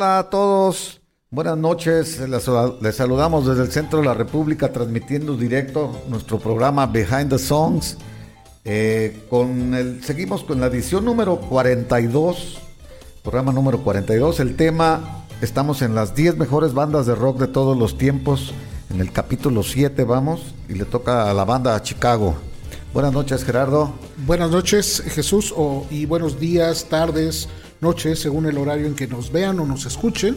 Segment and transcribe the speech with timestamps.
[0.00, 2.20] Hola a todos, buenas noches.
[2.20, 7.98] Les, saludamos desde el centro de la República, transmitiendo directo nuestro programa Behind the Songs.
[8.64, 12.60] Eh, con el, seguimos con la edición número 42,
[13.24, 14.38] programa número 42.
[14.38, 18.54] El tema, estamos en las 10 mejores bandas de rock de todos los tiempos.
[18.90, 22.36] En el capítulo 7 vamos y le toca a la banda Chicago.
[22.94, 23.92] Buenas noches, Gerardo.
[24.24, 25.52] Buenas noches, Jesús,
[25.90, 27.48] y buenos días, tardes
[27.80, 30.36] noche, según el horario en que nos vean o nos escuchen.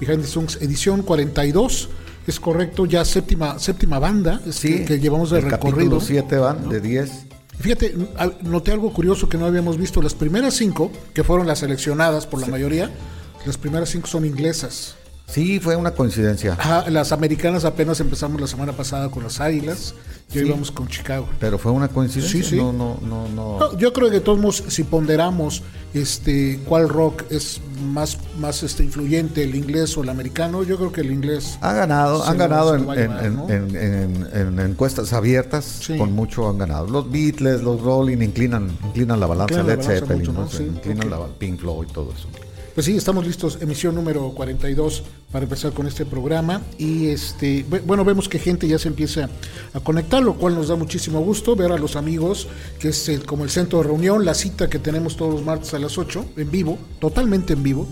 [0.00, 1.88] Behind the Songs edición 42.
[2.26, 6.00] Es correcto, ya séptima, séptima banda sí, que, llevamos de recorrido.
[6.00, 7.26] 7 van, de 10.
[7.58, 7.94] Fíjate,
[8.42, 10.00] noté algo curioso que no habíamos visto.
[10.00, 12.90] Las primeras cinco, que fueron las seleccionadas por la mayoría,
[13.44, 14.96] las primeras cinco son inglesas.
[15.32, 16.58] Sí, fue una coincidencia.
[16.90, 19.94] las americanas apenas empezamos la semana pasada con las Águilas
[20.30, 21.26] y hoy vamos con Chicago.
[21.40, 22.42] Pero fue una coincidencia.
[22.42, 22.56] Sí, sí.
[22.56, 23.78] No, no, no, no.
[23.78, 25.62] yo creo que de todos modos, si ponderamos
[25.94, 30.92] este cuál rock es más, más este influyente, el inglés o el americano, yo creo
[30.92, 31.56] que el inglés.
[31.62, 36.88] Ha ganado, han ganado en, encuestas abiertas, con mucho han ganado.
[36.88, 41.92] Los Beatles, los Rolling inclinan, inclinan la balanza, Led Zeppelin, inclinan la Pink Floyd y
[41.94, 42.28] todo eso.
[42.74, 46.62] Pues sí, estamos listos, emisión número 42 para empezar con este programa.
[46.78, 49.28] Y este bueno, vemos que gente ya se empieza
[49.74, 53.44] a conectar, lo cual nos da muchísimo gusto ver a los amigos, que es como
[53.44, 56.50] el centro de reunión, la cita que tenemos todos los martes a las 8 en
[56.50, 57.86] vivo, totalmente en vivo.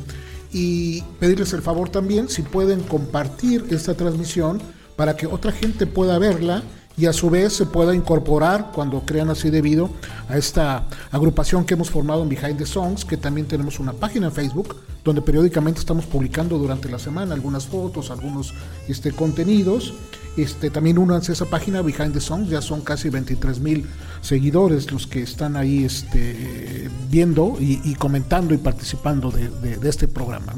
[0.50, 4.62] Y pedirles el favor también si pueden compartir esta transmisión
[4.96, 6.62] para que otra gente pueda verla
[7.00, 9.88] y a su vez se pueda incorporar cuando crean así debido
[10.28, 14.26] a esta agrupación que hemos formado en Behind the Songs, que también tenemos una página
[14.26, 18.52] en Facebook donde periódicamente estamos publicando durante la semana algunas fotos, algunos
[18.86, 19.94] este, contenidos.
[20.36, 23.86] Este, también únanse a esa página Behind the Songs, ya son casi 23 mil
[24.20, 30.52] seguidores los que están ahí este, viendo y, comentando y participando de, este programa.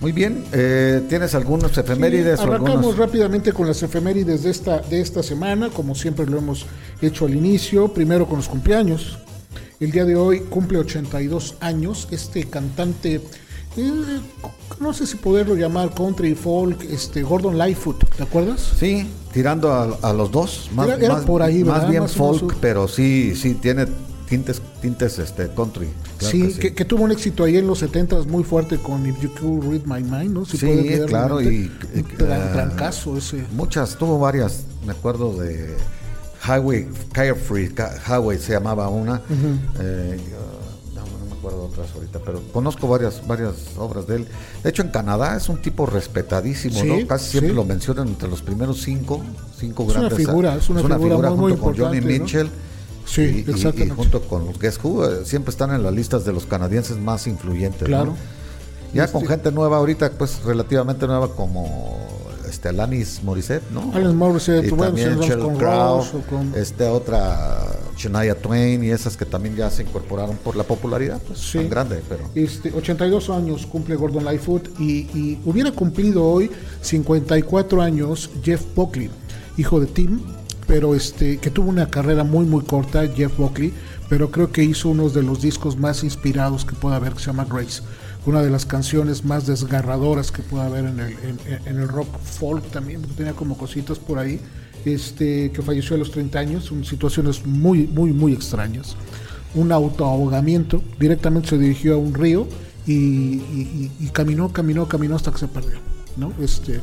[0.00, 2.40] Muy bien, eh, ¿tienes algunos efemérides?
[2.40, 6.66] arrancamos rápidamente con las efemérides de esta, de esta semana, como siempre lo hemos
[7.00, 9.18] hecho al inicio, primero con los cumpleaños.
[9.80, 13.20] El día de hoy cumple 82 años este cantante,
[13.76, 14.20] eh,
[14.80, 18.72] no sé si poderlo llamar country folk, este Gordon Lightfoot, ¿te acuerdas?
[18.78, 23.54] Sí, tirando a, los dos, más, era, por ahí, más bien folk, pero sí, sí
[23.54, 23.86] tiene
[24.28, 25.88] tintes, tintes este, country.
[26.18, 29.70] sí, que, tuvo un éxito ahí en los 70 muy fuerte con If You Could
[29.70, 30.44] Read My Mind, ¿no?
[30.44, 30.58] sí,
[31.06, 31.70] claro, y.
[32.18, 33.44] trancazo ah, ese.
[33.52, 35.76] Muchas, tuvo varias, me acuerdo de
[36.46, 37.72] Highway, Carefree
[38.06, 39.22] Highway se llamaba una.
[39.80, 40.20] Eh,
[40.94, 44.26] no, me acuerdo otras ahorita, pero conozco varias, varias obras de él.
[44.62, 47.06] De hecho, en Canadá es un tipo respetadísimo, ¿no?
[47.06, 49.22] Casi siempre lo mencionan entre los primeros cinco,
[49.58, 50.12] cinco es grandes.
[50.12, 52.50] Una figura, es una, figura, muy, junto con Johnny Mitchell.
[53.06, 57.26] Sí, y, junto con Guess Who, siempre están en las listas de los canadienses más
[57.26, 57.86] influyentes.
[57.86, 58.14] Claro.
[58.92, 62.06] Ya con gente nueva ahorita, pues relativamente nueva como
[62.48, 63.90] este Alanis Morissette, ¿no?
[63.92, 66.04] Alanis Morissette, y también Sheryl Crow,
[66.54, 67.58] este otra
[67.96, 72.02] Shania Twain y esas que también ya se incorporaron por la popularidad, pues tan grande,
[72.08, 76.50] pero este 82 años cumple Gordon Lightfoot y, y hubiera cumplido hoy
[76.80, 79.10] 54 años Jeff Buckley,
[79.56, 80.20] hijo de Tim
[80.66, 83.72] pero este, que tuvo una carrera muy muy corta, Jeff Buckley,
[84.08, 87.26] pero creo que hizo uno de los discos más inspirados que pueda haber, que se
[87.26, 87.82] llama Grace,
[88.26, 91.16] una de las canciones más desgarradoras que pueda haber en el,
[91.66, 94.40] en, el rock folk también, porque tenía como cositas por ahí,
[94.84, 98.96] este, que falleció a los 30 años, son situaciones muy, muy, muy extrañas.
[99.54, 102.46] Un autoahogamiento, directamente se dirigió a un río
[102.86, 105.78] y, y caminó, caminó, caminó hasta que se perdió.
[106.16, 106.32] ¿no?
[106.40, 106.80] Este,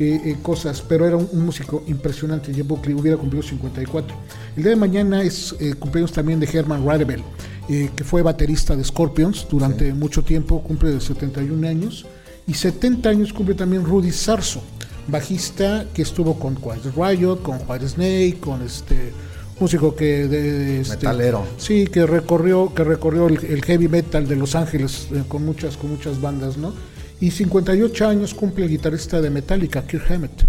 [0.00, 2.54] eh, eh, cosas, pero era un, músico impresionante.
[2.54, 4.16] Jeff Buckley hubiera cumplido 54.
[4.56, 7.20] El día de mañana es eh, cumpleaños también de Herman Radebel,
[7.66, 12.06] que fue baterista de Scorpions durante mucho tiempo, cumple de 71 años.
[12.46, 14.62] Y 70 años cumple también Rudy Sarso,
[15.08, 19.12] bajista que estuvo con Quiet Riot, con White Snake, con este
[19.58, 24.36] músico que de, este, metalero sí que recorrió que recorrió el, el, heavy metal de
[24.36, 26.72] Los Ángeles con muchas con muchas bandas no
[27.20, 30.44] y 58 años cumple el guitarrista de Metallica, Kirk Hammett.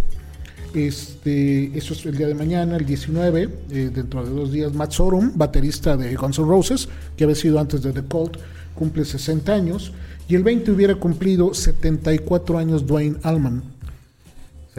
[0.73, 4.91] Este, eso es el día de mañana, el 19, eh, dentro de dos días, Matt
[4.91, 6.87] Sorum, baterista de Guns N' Roses,
[7.17, 8.37] que había sido antes de The Cult,
[8.75, 9.91] cumple 60 años.
[10.27, 13.63] Y el 20 hubiera cumplido 74 años Dwayne Allman.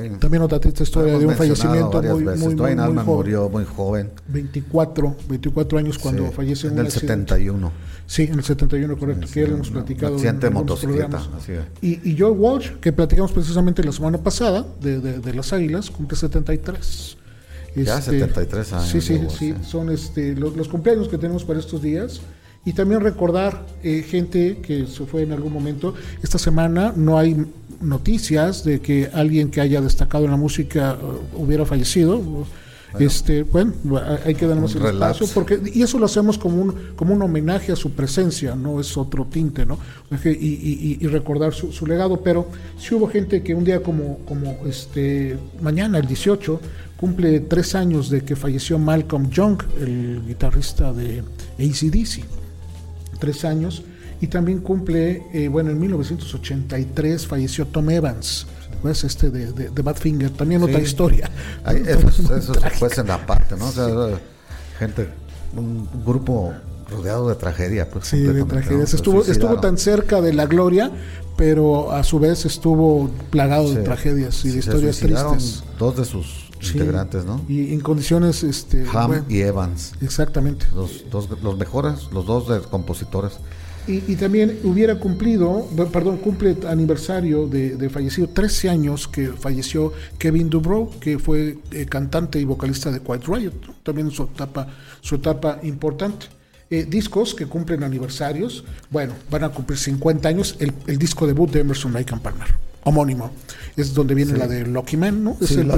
[0.02, 0.11] Sí.
[0.19, 2.41] También otra triste historia de un fallecimiento muy, veces.
[2.41, 3.05] muy, muy, muy joven.
[3.06, 4.11] murió muy joven.
[4.29, 7.08] 24, 24 años cuando Sí, fallece en un el accidente.
[7.08, 7.73] 71.
[8.06, 10.14] Sí, en el 71, correcto, Sí, que hemos un- platicado.
[10.14, 11.43] accidente en de motocicleta, programas.
[11.43, 11.61] así es.
[11.81, 15.91] Y, y Joe Walsh, que platicamos precisamente la semana pasada de, de- de las Águilas,
[15.91, 17.17] cumple 73.
[17.76, 19.64] Ya, 73 años, Sí, sí, Walsh, sí, sí.
[19.64, 22.20] son este, los, los cumpleaños que tenemos para estos días.
[22.64, 25.94] Y también recordar eh, gente que se fue en algún momento.
[26.22, 27.36] Esta semana no hay
[27.80, 31.04] noticias de que alguien que haya destacado en la música eh,
[31.36, 32.20] hubiera fallecido.
[32.98, 33.72] Este, bueno,
[34.26, 37.70] hay que darnos el espacio porque y eso lo hacemos como un como un homenaje
[37.70, 39.78] a su presencia, no es otro tinte, ¿no?
[40.10, 42.48] Y, y- y- y recordar su, su legado, pero
[42.80, 46.60] sí hubo gente que un día como como este mañana el 18
[46.96, 51.22] cumple tres años de que falleció Malcolm Young, el guitarrista de
[51.60, 52.24] ACDC,
[53.20, 53.84] tres años
[54.20, 58.46] y también cumple, eh, bueno, en 1983 falleció Tom Evans.
[58.82, 61.31] pues este de, de, de Badfinger, también otra historia.
[61.64, 63.69] Ay, eso, eso se fuese en la parte, ¿no?
[63.69, 63.87] O sea,
[64.78, 65.08] gente,
[65.56, 66.52] un grupo
[66.90, 68.08] rodeado de tragedia, pues.
[68.08, 68.93] Sí, de tragedias.
[68.93, 70.90] Estuvo, estuvo tan cerca de la gloria,
[71.37, 75.62] pero a su vez estuvo plagado de tragedias y de historias tristes.
[75.78, 76.72] Dos de sus Sí.
[76.78, 77.40] integrantes, ¿no?
[77.48, 79.92] Y en condiciones, este, Ham bueno, y Evans.
[80.02, 80.66] exactamente.
[80.74, 83.32] Los, dos, los mejores, los dos de compositores.
[83.88, 89.92] Y, y también hubiera cumplido, perdón, cumple aniversario de, de fallecido, 13 años que falleció
[90.18, 93.74] Kevin Dubrow, que fue eh, cantante y vocalista de Quiet Riot, ¿no?
[93.82, 94.68] también su etapa,
[95.00, 96.26] su etapa importante.
[96.68, 101.50] Eh, discos que cumplen aniversarios, bueno, van a cumplir 50 años, el, el disco debut
[101.50, 102.46] de Emerson Lake and Palmer,
[102.84, 103.30] homónimo,
[103.76, 104.38] es donde viene Sí.
[104.38, 105.36] la de Lucky Man, ¿no?
[105.40, 105.68] Es el,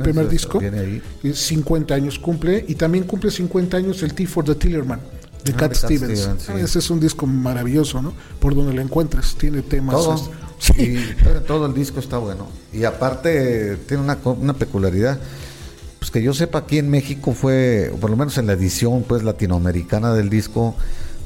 [0.00, 0.60] primer disco.
[0.60, 1.02] ahí.
[1.22, 5.00] Eh, 50 años cumple y también cumple 50 años el T for the Tillerman
[5.44, 6.18] de Ah, Cat de Cat Stevens.
[6.20, 6.52] Stevens, sí.
[6.58, 8.12] Ese es un disco maravilloso, ¿no?
[8.38, 9.96] Por donde lo encuentres, tiene temas.
[9.96, 10.14] Todo.
[10.14, 10.32] este.
[10.82, 10.96] Y
[11.48, 12.46] todo- el disco está bueno.
[12.72, 15.18] Y aparte tiene una, una peculiaridad.
[15.98, 19.04] Pues que yo sepa, aquí en México fue, o por lo menos en la edición
[19.06, 20.76] pues latinoamericana del disco,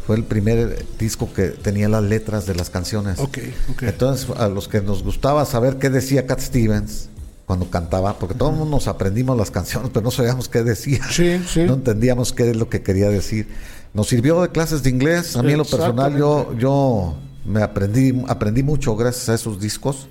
[0.06, 3.18] fue el primer disco que tenía las letras de las canciones.
[3.18, 3.38] Ok,
[3.72, 3.82] ok.
[3.82, 7.08] Entonces, a los que nos gustaba saber qué decía Cat Stevens
[7.44, 11.00] cuando cantaba, porque todos nos aprendimos las canciones, pero no sabíamos qué decía.
[11.10, 11.64] Sí, sí.
[11.64, 13.48] No entendíamos qué es lo que quería decir.
[13.94, 15.36] Nos sirvió de clases de inglés.
[15.36, 20.08] A mí en lo personal yo, yo me aprendí, aprendí mucho gracias a esos discos.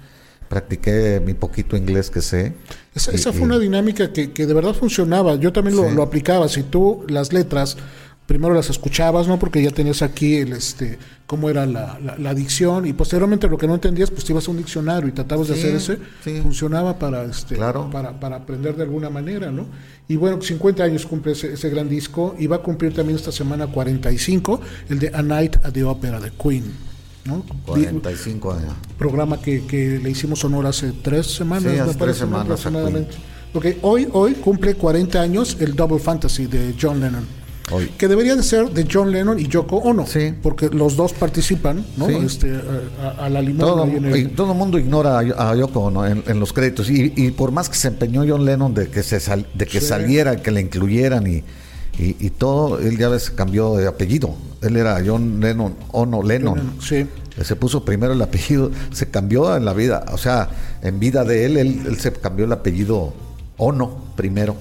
[0.50, 2.54] Practiqué mi poquito inglés que sé.
[2.94, 5.36] Esa, Y- esa fue y- una dinámica que, que de verdad funcionaba.
[5.36, 5.96] Yo también lo, Sí.
[5.96, 6.48] lo aplicaba.
[6.48, 7.78] Si tú las letras
[8.28, 9.38] primero las escuchabas, ¿no?
[9.40, 13.58] Porque ya tenías aquí el este cómo era la, la, la dicción y posteriormente lo
[13.58, 15.98] que no entendías, pues te ibas a un diccionario y tratabas de hacer ese.
[16.24, 16.40] sí.
[16.42, 17.90] Funcionaba para este Claro.
[17.92, 19.66] para, para aprender de alguna manera, ¿no?
[20.08, 23.32] Y bueno, 50 años cumple ese, ese gran disco y va a cumplir también esta
[23.32, 26.64] semana 45, el de A Night at the Opera de Queen.
[27.26, 27.44] ¿no?
[27.66, 28.74] 45 años.
[29.00, 33.16] programa que, que le hicimos honor hace tres semanas, Sí, hace tres semanas aproximadamente.
[33.52, 37.26] Porque hoy, hoy cumple 40 años el Double Fantasy de John Lennon.
[37.72, 37.90] Hoy.
[37.98, 40.06] Que debería de ser de John Lennon y Yoko Ono.
[40.06, 40.34] Sí.
[40.44, 42.08] Porque los dos participan, ¿no?
[42.08, 42.16] Sí.
[42.24, 42.54] Este,
[43.20, 43.60] a, la limón.
[43.60, 46.90] Todo, el- todo mundo ignora a, a Yoko Ono en, en los créditos.
[46.90, 49.80] Y, y por más que se empeñó John Lennon de que, se sal- de que
[49.82, 49.88] Sí.
[49.88, 51.38] saliera, que le incluyeran y,
[51.98, 54.36] y, y todo, él ya ves cambió de apellido.
[54.62, 56.58] Él era John Lennon, Ono Lennon.
[56.58, 57.08] Lennon, sí.
[57.44, 60.50] Se puso primero el apellido, se cambió en la vida, o sea,
[60.82, 63.12] en vida de él, él, él se cambió el apellido
[63.58, 64.56] Ono primero,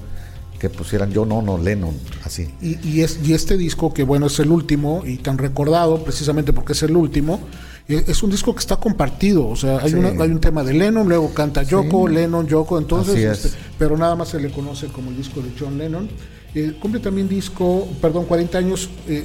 [0.71, 1.95] que pusieran John Ono Lennon,
[2.25, 2.49] así.
[2.63, 6.53] Y, y es, y este disco, que bueno, es el último y tan recordado precisamente
[6.55, 7.39] porque es el último,
[7.87, 9.47] eh, es un disco que está compartido.
[9.47, 9.97] O sea, hay, Sí.
[9.97, 13.45] una- hay un tema de Lennon, luego canta Yoko, Lennon, Yoko, entonces, es.
[13.45, 16.09] este, pero nada más se le conoce como el disco de John Lennon.
[16.55, 19.25] Eh, cumple también disco, perdón, 40 años, eh,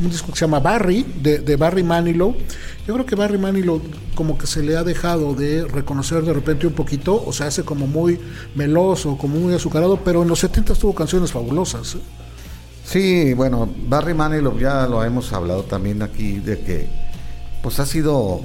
[0.00, 2.34] un disco que se llama Barry, de, de Barry Manilow.
[2.86, 3.80] Yo creo que Barry Manilow
[4.14, 7.62] como que se le ha dejado de reconocer de repente un poquito, o sea, hace
[7.62, 8.18] como muy
[8.54, 11.94] meloso, como muy azucarado, pero en los 70 tuvo canciones fabulosas.
[11.94, 11.98] ¿eh?
[12.84, 16.88] Sí, bueno, Barry Manilow ya lo hemos hablado también aquí de que
[17.62, 18.42] pues ha sido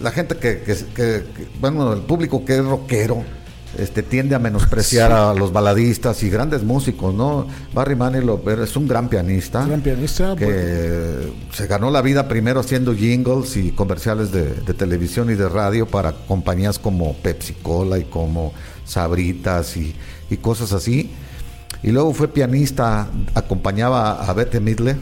[0.00, 1.24] la gente que-
[1.60, 3.22] bueno, el público que es rockero
[3.76, 7.46] este tiende a menospreciar a los baladistas y grandes músicos, ¿no?
[7.74, 9.64] Barry Manilow es un gran pianista.
[9.66, 10.34] Gran pianista.
[10.34, 15.48] que se ganó la vida primero haciendo jingles y comerciales de, de televisión y de
[15.48, 18.52] radio para compañías como Pepsi Cola y como
[18.84, 19.94] Sabritas y,
[20.30, 21.10] y cosas así.
[21.82, 24.96] Y luego fue pianista, acompañaba a Bette Midler,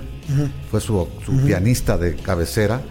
[0.70, 2.82] fue su, su pianista de cabecera.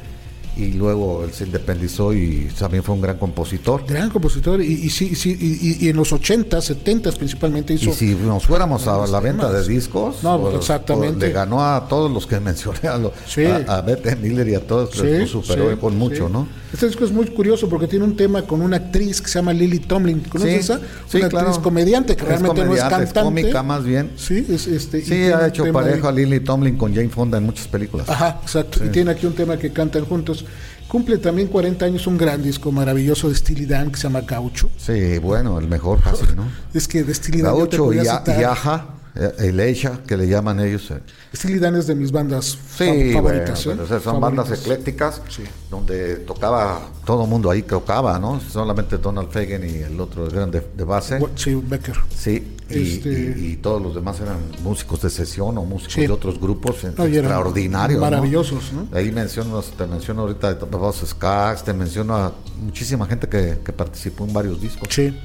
[0.57, 3.83] Y luego él se independizó y también fue un gran compositor.
[3.87, 7.89] Gran compositor, y, y sí, sí, y, y en los 80, 70 principalmente hizo.
[7.89, 11.17] Y si nos fuéramos a la venta de discos, No, pues, exactamente.
[11.17, 13.43] pues, le ganó a todos los que mencioné, a, lo- Sí.
[13.45, 16.29] a, a Bette Miller y a todos, Sí, los superó con mucho.
[16.29, 16.47] ¿no?
[16.73, 19.53] Este disco es muy curioso porque tiene un tema con una actriz que se llama
[19.53, 20.19] Lily Tomlin.
[20.21, 20.79] ¿Conoces esa?
[21.13, 21.47] una claro.
[21.47, 23.41] actriz comediante que Es realmente no es comediante, es cantante.
[23.41, 24.11] cómica más bien.
[24.17, 27.67] Sí, es, este, Sí, ha hecho pareja ahí- Lily Tomlin con Jane Fonda en muchas
[27.67, 28.09] películas.
[28.09, 28.83] Ajá, exacto.
[28.85, 30.44] Y tiene aquí un tema que cantan juntos.
[30.87, 34.69] Cumple también 40 años un gran disco maravilloso de Steely Dan que se llama Gaucho.
[34.77, 36.47] Sí, bueno, el mejor casi, ¿no?
[36.73, 38.85] Es que de Steely Dan yo te Gaucho y, A- y Aja,
[39.15, 40.91] el Eisha, que le llaman ellos.
[40.91, 40.99] eh.
[41.33, 42.45] Steely Dan es de mis bandas
[42.77, 43.65] Sí, fa- bueno, favoritas.
[43.65, 43.99] ¿eh?
[44.03, 44.59] son bandas Favoritas.
[44.61, 45.43] eclécticas Sí.
[45.71, 48.39] donde tocaba todo el mundo ahí tocaba, ¿no?
[48.41, 51.19] Solamente Donald Fagen y el otro eran de, de base.
[51.35, 51.95] Sí, Becker.
[52.15, 56.01] Sí, y, Este- y- y todos los demás eran músicos de sesión o músicos Sí.
[56.01, 58.01] de otros grupos eh, No, extraordinarios.
[58.01, 58.87] maravillosos, ¿no?
[58.97, 63.71] Ahí menciono, te menciono ahorita The Boss Skaggs, te menciono a muchísima gente que, que
[63.71, 64.87] participó en varios discos.
[64.91, 65.17] Sí.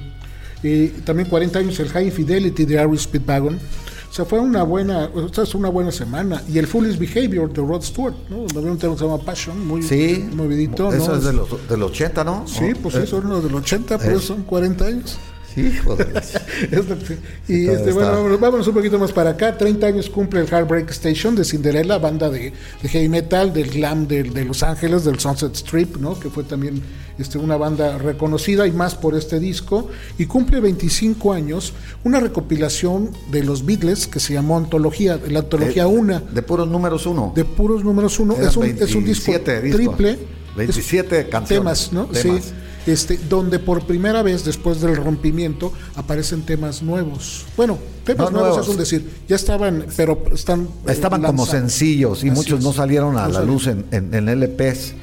[0.62, 3.54] Y también 40 años el High Fidelity de Irish Speedwagon.
[3.56, 6.42] O sea, fue una buena, o sea, es una buena semana.
[6.52, 8.44] Y el Foolish Behavior de Rod Stewart, ¿no?
[8.58, 11.16] Había un tema que se llama Passion, muy Sí, movidito, eso ¿no?
[11.16, 12.44] es de los, del 80, ¿no?
[12.46, 14.20] Sí, pues Eh, eso era uno del 80, pero eh.
[14.20, 15.16] son 40 años.
[15.57, 19.57] Que- y este, bueno, vámonos, vámonos un poquito más para acá.
[19.57, 22.52] 30 años cumple el Heartbreak Station de Cinderella, banda de,
[22.83, 26.19] de heavy metal, del glam de, de Los Ángeles, del Sunset Strip, ¿no?
[26.19, 26.80] que fue también
[27.19, 29.88] este, una banda reconocida y más por este disco.
[30.19, 31.73] Y cumple 25 años
[32.04, 36.69] una recopilación de los Beatles que se llamó Antología, la Antología Eh, 1, De puros
[36.69, 37.33] números uno.
[37.35, 38.35] de puros números 1.
[38.35, 39.97] Eran Es un, es un disco 27 discos.
[39.97, 40.19] triple.
[40.57, 42.07] 27 Es- canciones, Temas, ¿no?
[42.07, 42.45] temas.
[42.45, 42.52] Sí.
[42.87, 47.44] Este, donde por primera vez después del rompimiento aparecen temas nuevos.
[47.56, 48.66] Bueno, temas No nuevos, nuevos.
[48.66, 52.64] es un decir, ya estaban, pero están eh, Estaban como sencillos y Así muchos es.
[52.64, 53.46] no salieron a No la salieron.
[53.54, 54.94] luz en, en, en LPs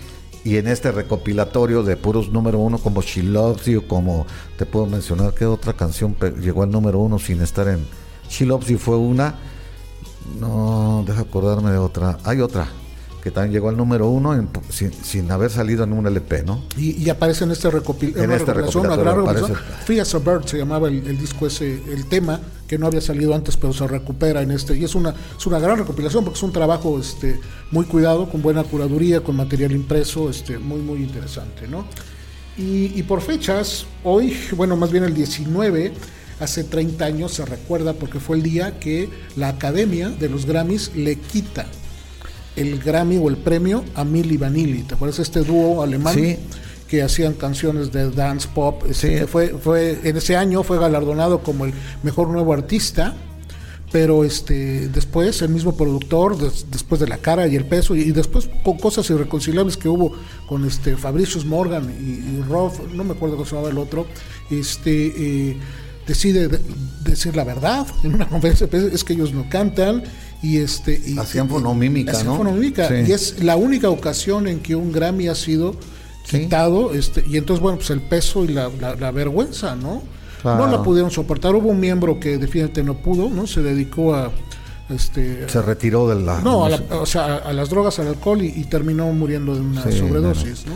[0.43, 4.25] y en este recopilatorio de puros número uno como She Loves You, como
[4.57, 7.86] te puedo mencionar que otra canción llegó al número uno sin estar en
[8.29, 9.36] She Loves You fue una,
[10.39, 12.67] no, deja acordarme de otra, hay otra
[13.27, 16.63] que también llegó al número uno en- sin, sin haber salido en un LP, ¿no?
[16.77, 18.86] Y, y aparece en este, recopil En este recopilación.
[19.86, 23.01] Free as a Bird se llamaba el, el disco ese, el tema, que no había
[23.01, 24.77] salido antes, pero se recupera en este.
[24.77, 27.38] Y es una, es una gran recopilación porque es un trabajo este,
[27.72, 31.86] muy cuidado, con buena curaduría, con material impreso, este, muy, muy interesante, ¿no?
[32.57, 35.91] Y, y por fechas, hoy, bueno, más bien el 19,
[36.39, 40.91] hace 30 años se recuerda porque fue el día que la Academia de los Grammys
[40.96, 41.65] le quita
[42.57, 44.83] el Grammy o el premio a Milli Vanilli.
[44.83, 46.13] ¿Te acuerdas este dúo alemán?
[46.15, 46.37] Sí.
[46.87, 48.83] que hacían canciones de dance pop.
[48.89, 49.15] Este, Sí.
[49.19, 53.13] que fue, fue, en ese año fue galardonado como el mejor nuevo artista,
[53.91, 58.03] pero este después el mismo productor, des- después de la cara y el peso, y,
[58.03, 60.13] y después con cosas irreconciliables que hubo
[60.47, 64.07] con este Fabricius Morgan y, y Rob, no me acuerdo cómo se llamaba el otro,
[64.49, 65.57] este eh,
[66.07, 66.59] decide de-
[67.03, 70.03] decir la verdad en una conferencia es que ellos no cantan
[70.41, 72.38] y este y- Hacían y- fonomímica, hacían ¿no?
[72.38, 72.94] fonomímica, Sí.
[73.08, 75.75] y es la única ocasión en que un Grammy ha sido
[76.25, 76.41] Sí.
[76.41, 80.03] quitado este, y entonces bueno pues el peso y la, la- la vergüenza no
[80.41, 80.65] Claro.
[80.67, 84.32] no la pudieron soportar hubo un miembro que definitivamente no pudo no se dedicó a
[84.89, 86.39] este Se retiró de la...
[86.41, 89.56] no a, la- o sea, a, a las drogas al alcohol y, y terminó muriendo
[89.56, 90.74] de una Sí, sobredosis no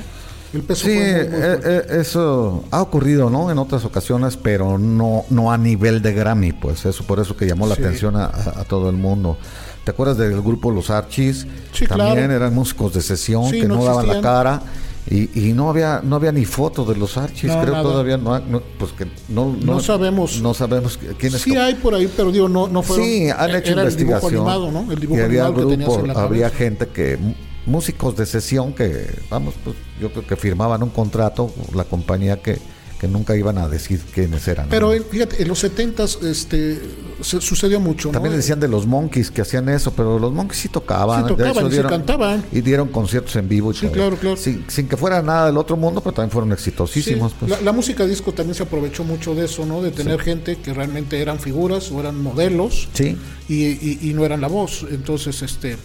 [0.53, 3.49] el peso Sí, fue muy, muy eh, eh, eso ha ocurrido, ¿no?
[3.51, 7.45] En otras ocasiones, pero no, no a nivel de Grammy, pues eso por eso que
[7.45, 7.83] llamó la Sí.
[7.83, 8.29] atención a,
[8.67, 9.37] todo el mundo.
[9.83, 11.47] ¿Te acuerdas del grupo Los Archis?
[11.73, 12.33] Sí, También claro.
[12.33, 14.61] eran músicos de sesión Sí, que no, no daban la cara
[15.09, 17.83] y, y no había no había ni foto de los Archis, No, creo nada.
[17.83, 20.39] todavía no, no, pues que no, No sabemos.
[20.41, 23.71] no sabemos quiénes sí hay por ahí pero digo no no fueron Sí, han hecho
[23.71, 24.47] era el dibujo investigación.
[24.47, 26.57] animado no el dibujo y había animado que tenías grupo, en la había cabeza.
[26.57, 27.17] gente que
[27.65, 32.57] músicos de sesión que vamos, pues, yo creo que firmaban un contrato la compañía que,
[32.99, 34.67] que nunca iban a decir quiénes eran.
[34.69, 36.79] pero eh, fíjate en los 70 este
[37.21, 38.13] se- sucedió mucho ¿no?
[38.13, 41.51] también decían de los Monkeys que hacían eso, pero los Monkeys sí tocaban, Sí tocaban
[41.57, 42.45] hecho, y dieron- cantaban.
[42.51, 43.91] y dieron conciertos en vivo y Sí, todo.
[43.93, 44.37] claro, claro.
[44.37, 47.33] Sin, sin que fuera nada del otro mundo, pero también fueron Sí, exitosísimos.
[47.39, 47.49] pues.
[47.51, 49.81] la, la música disco también se aprovechó mucho de eso, ¿no?
[49.81, 53.17] De tener gente que realmente eran figuras o eran modelos Sí.
[53.47, 54.85] y, y- y no eran la voz.
[54.91, 55.77] Entonces, este,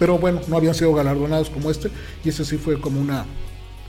[0.00, 1.90] pero bueno, no habían sido galardonados como este
[2.24, 3.24] y ese sí fue como una,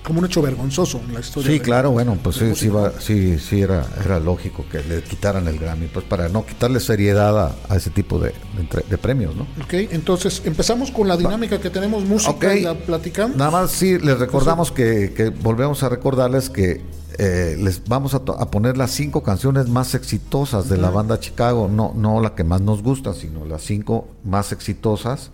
[0.06, 1.48] como un hecho vergonzoso en la historia.
[1.52, 5.02] Sí, de- claro, bueno, pues sí, sí, va- sí, sí era, era lógico que le
[5.04, 8.98] quitaran el Grammy, pues para no quitarle seriedad a, a ese tipo de, de de
[8.98, 9.44] premios, ¿no?
[9.64, 12.56] Ok, entonces empezamos con la dinámica que tenemos música Ok.
[12.58, 13.38] y la platicamos.
[13.38, 16.82] Nada más sí, les recordamos que, que volvemos a recordarles que
[17.20, 21.70] eh, les vamos a, a poner las cinco canciones más exitosas de la banda Chicago,
[21.72, 25.32] no, no la que más nos gusta, sino las cinco más exitosas.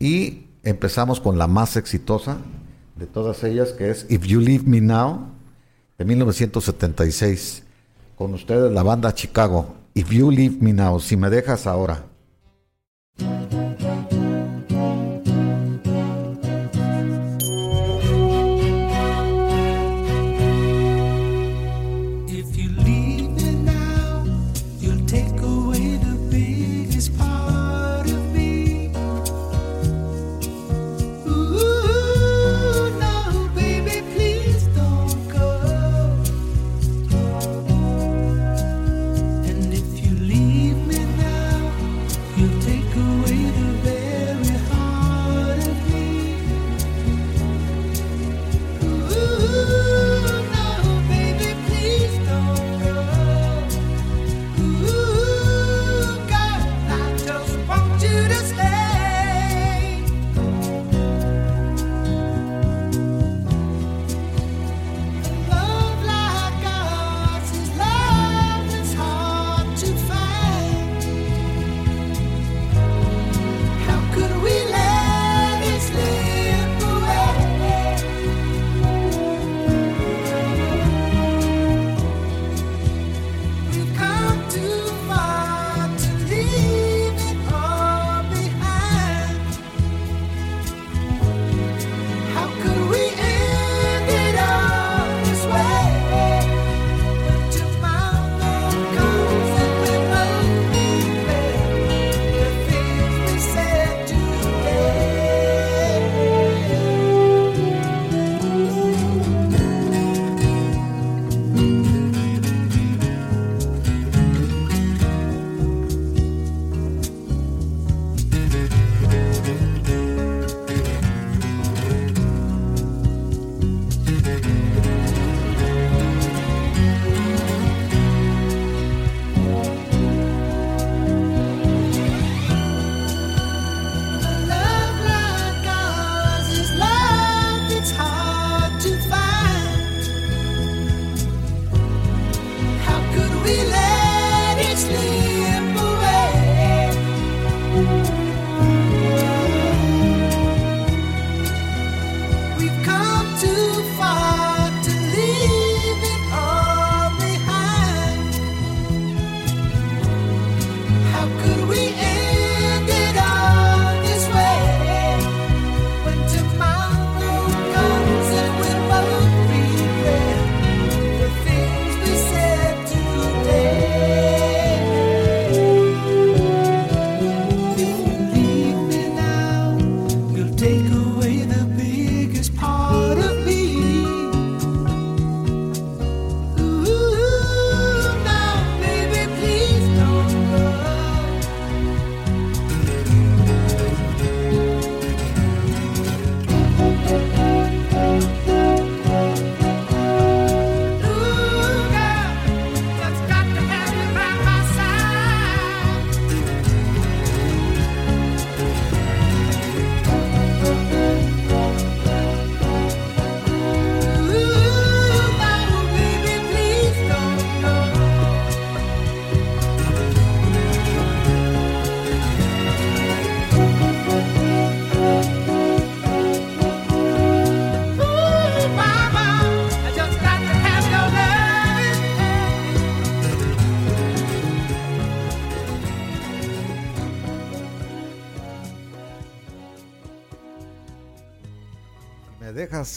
[0.00, 2.38] Y empezamos con la más exitosa
[2.96, 5.28] de todas ellas, que es If You Leave Me Now,
[5.98, 7.62] de 1976.
[8.16, 9.74] Con ustedes la banda Chicago.
[9.94, 12.06] If You Leave Me Now, si me dejas ahora.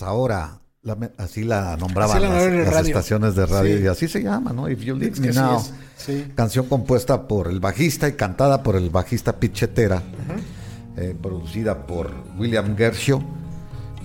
[0.02, 0.60] Ahora.
[1.18, 4.70] así la nombraban las, estaciones de radio y así se llama, ¿no?
[4.70, 5.62] If You Leave Me Now.
[6.36, 10.02] Canción compuesta por el bajista y cantada por el bajista Pichetera,
[10.98, 13.24] eh, producida por William Gershio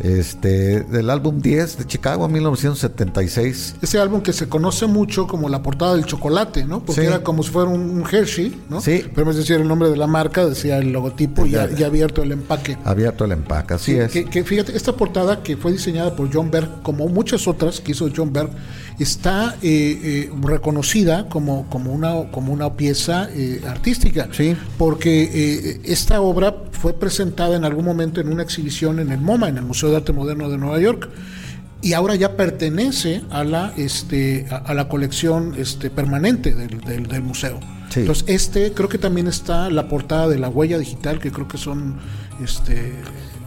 [0.01, 3.77] este, del álbum 10 de Chicago 1976.
[3.83, 6.81] Ese álbum que se conoce mucho como la portada del chocolate, ¿no?
[6.81, 8.81] Porque era como si fuera un, Hershey, ¿no?
[8.81, 9.05] Sí.
[9.15, 12.77] Pero es decir, el nombre de la marca, decía el logotipo y, abierto el empaque.
[12.85, 14.13] Abierto el empaque, así es.
[14.13, 18.09] Que, fíjate, esta portada que fue diseñada por John Berg, como muchas otras que hizo
[18.15, 18.51] John Berg,
[18.99, 24.29] está eh, eh, reconocida como, como, una, como una pieza eh, artística.
[24.33, 24.57] Sí.
[24.77, 29.59] Porque esta obra fue presentada en algún momento en una exhibición en el MoMA, en
[29.59, 31.09] el Museo de Arte Moderno de Nueva York
[31.81, 37.61] y ahora ya pertenece a la este a, la colección este permanente del, del, museo.
[37.95, 41.59] Entonces este creo que también está la portada de la huella digital que creo que
[41.59, 41.97] son
[42.43, 42.93] este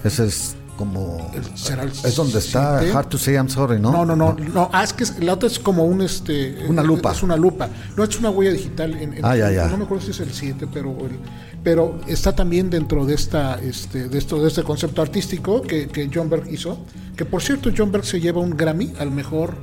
[0.04, 2.96] ese es como El- será el es donde está siete.
[2.98, 3.92] Hard to Say I'm Sorry, ¿no?
[3.92, 4.70] No, no, no, no.
[4.74, 6.66] Ah, es que la otra es como un este.
[6.68, 7.12] Una lupa.
[7.12, 7.70] Es una lupa.
[7.96, 8.94] No es una huella digital.
[8.96, 9.68] En, en- Ah, ya, ya.
[9.68, 11.20] No me acuerdo si es el 7, pero el-
[11.64, 16.10] pero está también dentro de esta este de esto de este concepto artístico que, que
[16.14, 16.80] John Berg hizo.
[17.16, 19.54] Que por cierto, John Berg se lleva un Grammy al mejor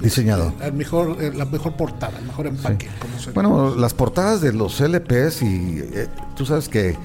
[0.00, 0.52] Diseñador.
[0.62, 2.88] al mejor eh, la mejor portada, el mejor empaque.
[3.00, 6.96] como se- Bueno, las portadas de los LPs y eh, tú sabes que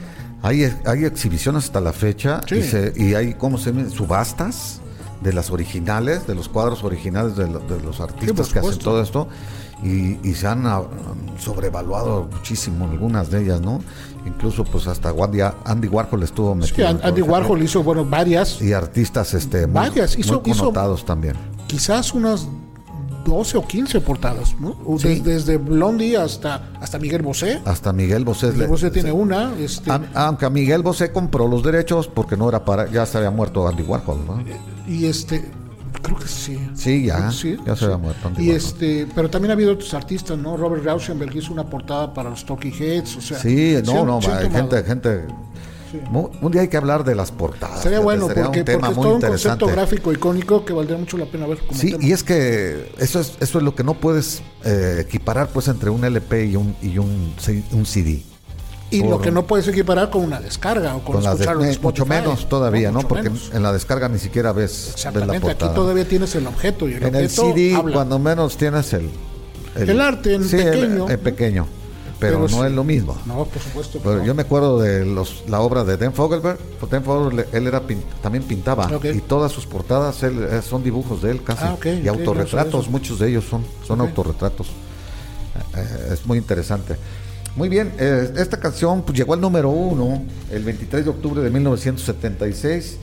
[0.47, 2.55] hay, hay exhibiciones hasta la fecha Sí.
[2.55, 3.89] y, se- y hay, ¿cómo se llama?
[3.89, 4.81] Subastas
[5.21, 9.01] de las originales, de los cuadros originales de, lo- de los artistas que hacen todo
[9.01, 9.27] esto
[9.83, 10.81] y, y se han ah,
[11.39, 13.81] sobrevaluado muchísimo algunas de ellas, ¿no?
[14.25, 16.88] Incluso pues hasta Andy, Andy Warhol estuvo Sí, metido.
[16.89, 21.05] todo Andy Warhol hizo bueno varias, Y artistas este, muy, Varias, hizo- muy hizo- connotados
[21.05, 21.36] también.
[21.67, 22.47] quizás unas
[23.27, 24.77] 12 o 15 portadas, ¿no?
[24.97, 25.19] Sí.
[25.19, 27.61] desde Blondie hasta hasta Miguel Bosé.
[27.65, 28.47] Hasta Miguel Bosé.
[28.47, 32.37] Miguel le- Bosé tiene una, este, A- aunque a Miguel Bosé compró los derechos porque
[32.37, 34.43] no era para, ya se había muerto Andy Warhol, ¿no?
[34.87, 35.51] y este
[36.01, 36.57] creo que sí.
[36.73, 38.57] Sí, ya, sí, ya se había muerto Andy Y Warhol.
[38.57, 40.55] este, pero también ha habido otros artistas, ¿no?
[40.55, 43.37] Robert Rauschenberg hizo una portada para los Talking Heads, o sea.
[43.39, 45.25] Sí, no, no, hay gente, gente.
[46.41, 47.82] Un día hay que hablar de las portadas.
[47.82, 49.65] Sería bueno sería porque, un tema porque es muy todo un interesante.
[49.65, 52.04] concepto gráfico icónico que valdría mucho la pena ver como Sí, tema.
[52.04, 55.89] y es que eso es, eso es lo que no puedes eh, equiparar pues entre
[55.89, 57.34] un LP y un, y un,
[57.71, 58.21] un CD.
[58.89, 61.71] Y lo que no puedes equiparar con una descarga o con, Con de- escucharlo en
[61.71, 63.00] eh, mucho menos todavía, ¿no?
[63.00, 63.52] Mucho Porque menos.
[63.54, 65.73] en la descarga ni siquiera ves, la Exactamente, aquí portada.
[65.73, 67.93] todavía tienes el objeto y el en el CD, habla.
[67.93, 69.10] cuando menos tienes el...
[69.76, 71.10] El arte en sí, el- pequeño.
[71.10, 71.67] en pequeño.
[72.19, 72.67] Pero, Pero no sí.
[72.67, 73.15] es lo mismo.
[73.25, 73.99] No, por supuesto.
[74.03, 74.25] Pero no.
[74.25, 76.58] yo me acuerdo de los, la obra de Dan Fogelberg.
[76.80, 80.84] Pues Dan Fogelberg, él era pin- también pintaba y todas sus portadas él, eh, son
[80.84, 82.89] dibujos de él casi Ah, y autorretratos.
[82.89, 84.67] Muchos de ellos son son autorretratos.
[85.75, 86.95] Eh, es muy interesante.
[87.56, 91.49] Muy bien, eh, esta canción pues, llegó al número uno el 23 de octubre de
[91.49, 92.97] 1976.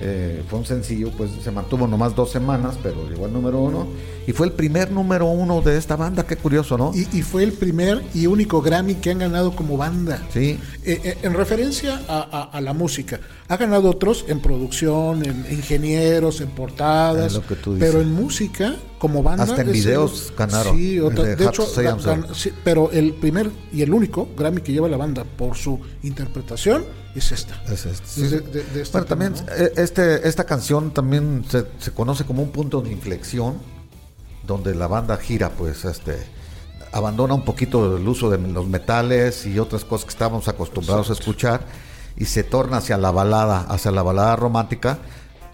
[0.00, 3.86] Eh, fue un sencillo, pues se mantuvo nomás dos semanas, pero llegó al número uno.
[4.26, 6.92] Y fue el primer número uno de esta banda, qué curioso, ¿no?
[6.94, 10.20] Y, y fue el primer y único Grammy que han ganado como banda.
[10.32, 10.58] Sí.
[10.84, 13.20] Eh, eh, en referencia a, a- a la música.
[13.48, 17.34] Ha ganado otros en producción, en ingenieros, en portadas.
[17.34, 17.88] Lo que tú dices.
[17.88, 19.44] pero en música, como banda.
[19.44, 22.50] Hasta en es el- videos ganaron, Sí, otra- el de de hecho, gan- gan- sí,
[22.64, 27.30] pero el primer y el único Grammy que lleva la banda por su interpretación es
[27.32, 27.54] esta.
[27.70, 28.22] Es sí.
[28.24, 29.52] Es de- de- de este bueno, también ¿no?
[29.52, 33.58] eh, este, esta canción también se, se conoce como un punto de inflexión,
[34.46, 36.16] donde la banda gira, pues, este,
[36.92, 41.12] abandona un poquito el uso de los metales y otras cosas que estábamos acostumbrados a
[41.12, 41.60] escuchar
[42.16, 44.98] y se torna hacia la balada, hacia la balada romántica,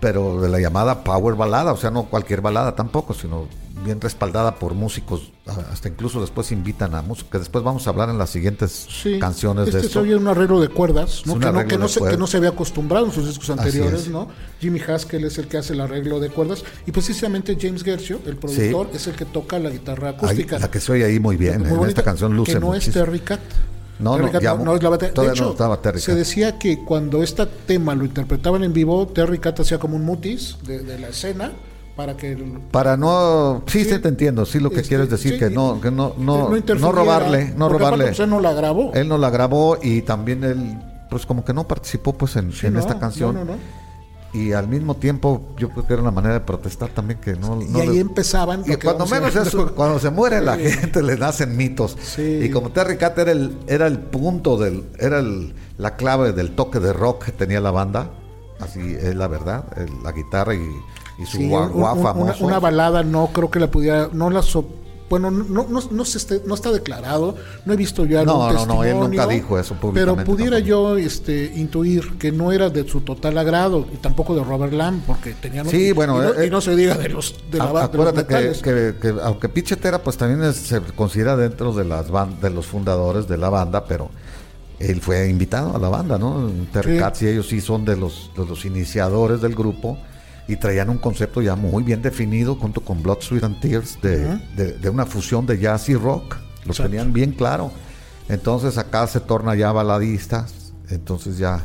[0.00, 3.46] pero de la llamada power balada, o sea, no cualquier balada tampoco, sino
[3.84, 5.32] bien respaldada por músicos,
[5.72, 9.18] hasta incluso después invitan a músicos, que después vamos a hablar en las siguientes Sí,
[9.18, 10.00] canciones este de esto.
[10.00, 11.38] oye un arreglo de cuerdas, ¿no?
[11.38, 14.08] Que, no, que, no se, que no se había acostumbrado en sus discos anteriores, es.
[14.08, 14.28] ¿no?
[14.60, 18.36] Jimmy Haskell es el que hace el arreglo de cuerdas y precisamente James Gershio, el
[18.36, 20.58] productor, es el que toca la guitarra Ahí, acústica.
[20.58, 22.66] la que se oye ahí muy bien, Muy en bonita, esta canción luce que no
[22.66, 22.90] muchísimo.
[22.90, 23.40] es Terry Cat.
[24.00, 25.22] No, no, Cat no, no es la batería.
[25.22, 29.38] De hecho, estaba Terry se decía que cuando este tema lo interpretaban en vivo, Terry
[29.38, 31.52] Cat hacía como un mutis de, de la escena
[31.96, 32.36] para que
[32.70, 35.90] Para no, sí, te entiendo, sí lo que Este, quieres decir sí, que no, que
[35.90, 38.04] no, no, no, robarle, no porque aparte, robarle.
[38.06, 38.92] pues, él no la grabó.
[38.94, 40.78] Él no la grabó y también él,
[41.10, 43.58] pues como que no participó pues en, Sí, en no, esta canción no, no, no.
[44.32, 47.60] Y al mismo tiempo yo creo que era una manera de protestar también que no.
[47.60, 48.62] Y ahí le- empezaban.
[48.66, 51.96] Y cuando menos eso, cuando se muere la gente le nacen mitos.
[52.00, 52.40] Sí.
[52.42, 56.52] Y como Terry Cat era el, era el punto del, era el- la clave del
[56.54, 58.10] toque de rock que tenía la banda,
[58.60, 60.60] así es la verdad, el- la guitarra y,
[61.18, 61.82] y su Sí, un-
[62.40, 64.68] una balada no creo que la pudiera, no la so-
[65.10, 67.34] bueno, no, no, no, se esté- no está declarado,
[67.66, 70.24] no he visto ya No, algún no, no, él nunca testimonio, dijo eso Pero públicamente
[70.24, 70.68] pudiera tampoco.
[70.68, 75.02] yo este, intuir que no era de su total agrado y tampoco de Robert Lamb,
[75.06, 77.72] porque tenían Sí, bueno, no, eh, y no se diga de los de la A-
[77.72, 78.62] ba- de los Acuérdate que, metales.
[78.62, 82.06] que- que aunque Pichetera pues también es- se considera dentro de las
[82.40, 84.10] de los fundadores de la banda, pero
[84.78, 86.48] él fue invitado a la banda, ¿no?
[86.72, 86.98] Terry Sí.
[87.00, 89.98] Katz y ellos sí son de los, de los iniciadores del grupo
[90.50, 94.18] y traían un concepto ya muy bien definido junto con Blood, Sweat and Tears de,
[94.56, 96.36] de- de una fusión de jazz y rock.
[96.64, 96.82] Lo Exacto.
[96.90, 97.70] tenían bien claro.
[98.28, 100.46] Entonces acá se torna ya baladista.
[100.88, 101.64] Entonces ya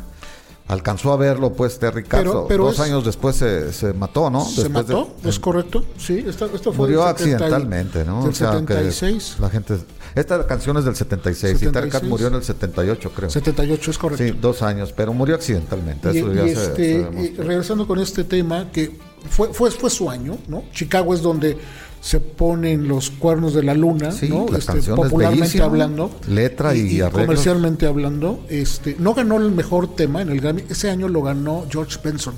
[0.68, 2.22] alcanzó a verlo pues Terry Katz.
[2.22, 4.44] Pero- pero Dos es- años después se, se mató, ¿no?
[4.44, 5.14] ¿Se Después de- mató?
[5.24, 5.84] ¿Es correcto?
[5.98, 8.20] Sí, esto, esto fue Murió del 70 y- accidentalmente, ¿no?
[8.22, 9.36] Del O sea, que 76.
[9.40, 9.78] la gente.
[10.16, 12.10] Esta canción es del 76, y Terry Cat 76.
[12.10, 13.30] murió en el 78, creo.
[13.30, 14.24] 78 es correcto.
[14.24, 16.08] Sí, dos años, pero murió accidentalmente.
[16.12, 16.74] Y, eso y este,
[17.12, 18.96] se y regresando con este tema, que
[19.28, 20.64] fue, fue, fue su año, ¿no?
[20.72, 21.58] Chicago es donde
[22.00, 24.46] se ponen los cuernos de la luna, Sí, ¿no?
[24.48, 26.10] la Este, popularmente hablando.
[26.28, 27.12] letra y arreglos.
[27.26, 28.40] comercialmente hablando.
[28.48, 32.34] Este, no ganó el mejor tema en el Grammy, ese año lo ganó George Benson.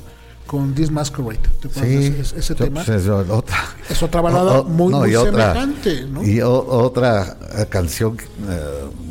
[0.49, 1.39] Con This Masquerade.
[1.61, 2.83] ¿Te acuerdas Sí, de ese, ese tema?
[2.85, 3.57] pues, es otra.
[3.89, 6.25] Es otra balada O- o- muy, no, muy otra- semejante, ¿no?
[6.25, 8.17] Y o- otra eh, canción,
[8.49, 8.61] eh,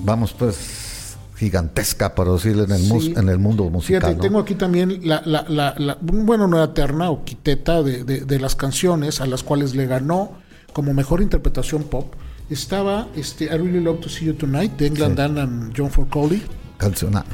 [0.04, 3.14] vamos pues, gigantesca, para decirlo, en el, mus- Sí.
[3.16, 4.02] en el mundo musical.
[4.02, 4.22] Fíjate, ¿no?
[4.24, 8.40] tengo aquí también la, la, la, la- bueno, una terna o quiteta de, de, de
[8.40, 10.32] las canciones a las cuales le ganó
[10.74, 12.14] como mejor interpretación pop.
[12.50, 16.08] Estaba este, I Really Love to See You Tonight de England Dan and John Ford
[16.10, 16.42] Coley.
[16.78, 17.26] Canción, ah,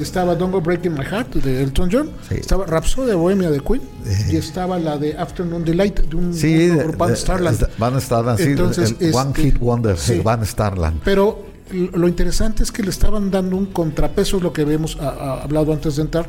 [0.00, 2.10] estaba Don't Go Breaking My Heart de Elton John.
[2.28, 2.36] Sí.
[2.36, 3.82] Estaba Rhapsody Bohemia de Queen.
[4.30, 7.58] Y estaba la de Afternoon Delight de un Sí, de- de- Starland.
[7.58, 9.96] de- Van Starland, sí, Entonces, el One este, Hit Wonder.
[10.24, 11.00] Van Starland.
[11.04, 11.44] Pero
[11.92, 15.96] lo interesante es que le estaban dando un contrapeso, es lo que habíamos hablado antes
[15.96, 16.26] de entrar,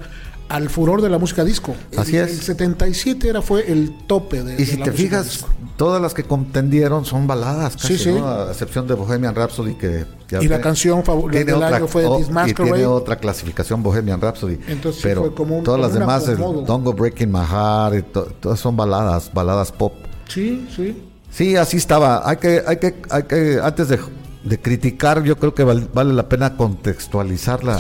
[0.52, 1.74] al furor de la música disco.
[1.98, 2.32] Así el, es.
[2.32, 5.50] El 77 era, fue el tope de, Y de si la te fijas, disco.
[5.78, 8.12] todas las que contendieron son baladas, casi, Sí, sí.
[8.14, 8.28] ¿no?
[8.28, 11.76] a excepción de Bohemian Rhapsody, que ya Y la fue- canción favor- tiene del otra,
[11.78, 14.60] año fue o- This y tiene otra clasificación Bohemian Rhapsody.
[14.68, 16.38] Entonces pero fue como un- todas las como demás, el.
[16.38, 19.94] Don't Go Breaking My Heart, y to- todas son baladas, baladas pop.
[20.28, 21.08] Sí, sí.
[21.30, 22.30] Sí, así estaba.
[22.30, 23.98] Hay que, hay que, hay que antes de,
[24.44, 27.78] de criticar, yo creo que val- vale la pena contextualizar la-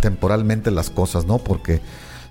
[0.00, 1.38] temporalmente las cosas, ¿no?
[1.38, 1.80] Porque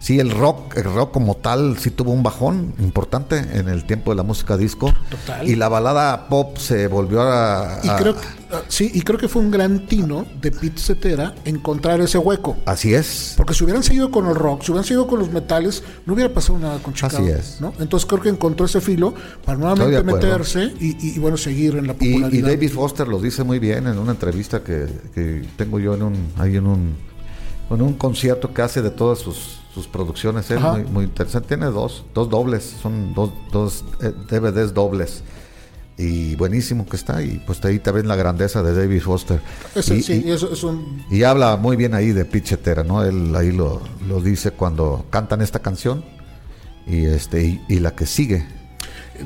[0.01, 4.11] sí, el rock, el rock como tal, sí tuvo un bajón importante en el tiempo
[4.11, 4.91] de la música disco.
[5.09, 5.47] Total.
[5.47, 9.19] Y la balada pop se volvió a, Y a- creo, que- ah, sí, y creo
[9.19, 12.57] que fue un gran tino de Pete Cetera encontrar ese hueco.
[12.65, 13.35] así es.
[13.37, 16.33] Porque si hubieran seguido con el rock, si hubieran seguido con los metales, no hubiera
[16.33, 17.17] pasado nada con Chicago.
[17.19, 17.61] Así es.
[17.61, 17.71] ¿no?
[17.79, 19.13] Entonces creo que encontró ese filo
[19.45, 22.31] para nuevamente meterse y, y- y, bueno, seguir en la Y, popularidad.
[22.31, 26.01] y David Foster lo dice muy bien en una entrevista que, que tengo yo en
[26.03, 26.95] un, ahí en un,
[27.69, 30.49] en un concierto que hace de todas sus, sus producciones.
[30.51, 30.73] Él, Ajá.
[30.73, 31.47] muy, muy interesante.
[31.49, 35.23] Tiene dos, dos dobles, son dos, dos eh, DVDs dobles.
[35.97, 37.21] Y buenísimo que está.
[37.21, 39.39] Y pues ahí te ven la grandeza de David Foster.
[39.75, 41.03] Ese- y, sí, y- eso es un...
[41.11, 43.03] y habla muy bien ahí de Pichetera, ¿no?
[43.03, 46.03] Él ahí lo, lo dice cuando cantan esta canción
[46.87, 48.45] y este y, y la que sigue.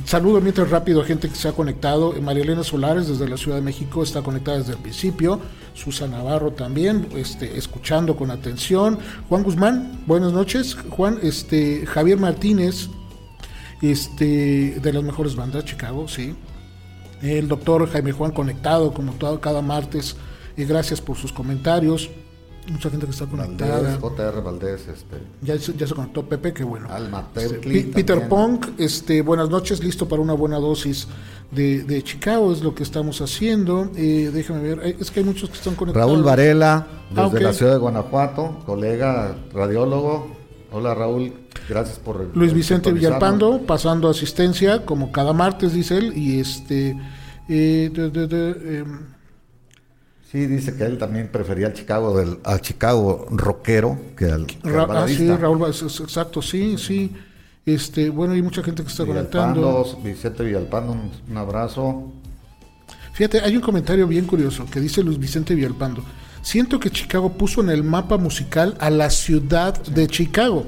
[0.04, 2.14] Saludo mientras rápido a gente que se ha conectado.
[2.22, 5.40] María Elena Solares desde la Ciudad de México está conectada desde el principio.
[5.76, 8.98] Susan Navarro también, este, escuchando con atención.
[9.30, 10.76] Juan Guzmán, buenas noches.
[10.90, 12.88] Juan, este, Javier Martínez,
[13.82, 16.36] este, de las mejores bandas, Chicago, sí.
[17.22, 20.16] El doctor Jaime Juan conectado como todo, cada martes.
[20.58, 22.10] Y gracias por sus comentarios.
[22.70, 23.82] Mucha gente que está conectada.
[23.82, 24.42] Valdés, J.R.
[24.42, 26.88] Valdés, este, Ya, se- ya se conectó Pepe, qué bueno.
[26.90, 27.60] Alma Este,
[27.94, 28.28] Peter.
[28.28, 31.08] Punk, este, buenas noches, listo para una buena dosis
[31.52, 33.92] de, de Chicago, es lo que estamos haciendo.
[33.96, 36.10] Eh, déjame ver, eh, es que hay muchos que están conectados.
[36.12, 40.36] Raúl Varela, desde Ah, la ciudad de Guanajuato, colega radiólogo.
[40.72, 41.32] Hola Raúl,
[41.70, 42.92] gracias por Luis Vicente.
[42.92, 46.98] Villalpando, pasando asistencia, como cada martes, dice él, y este.
[47.48, 49.00] eh, de- de- de, em,
[50.32, 54.58] Sí, dice que él también prefería al Chicago del al Chicago rockero que al, que
[54.68, 55.30] al Ra- ah, sí.
[55.34, 57.12] Raúl, exacto, sí, sí.
[57.66, 60.00] Este, bueno, hay mucha gente que está conectando.
[60.04, 62.12] Vicente Villalpando, un, un abrazo.
[63.14, 66.04] Fíjate, hay un comentario bien curioso que dice Luis Vicente Villalpando.
[66.42, 70.64] Siento que Chicago puso en el mapa musical a la ciudad de Chicago,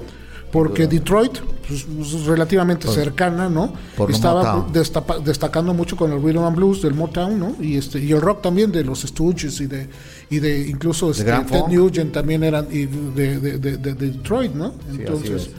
[0.51, 3.73] porque Detroit, pues, es relativamente cercana, ¿no?
[3.95, 7.55] por Estaba destapa- destacando mucho con el rhythm and blues del Motown, ¿no?
[7.61, 9.87] Y este y el rock también de los Stooges y de
[10.31, 11.63] y de incluso este, Ted.
[11.69, 14.73] Nugent también eran y de, de- de- de- de Detroit, ¿no?
[14.89, 15.51] Entonces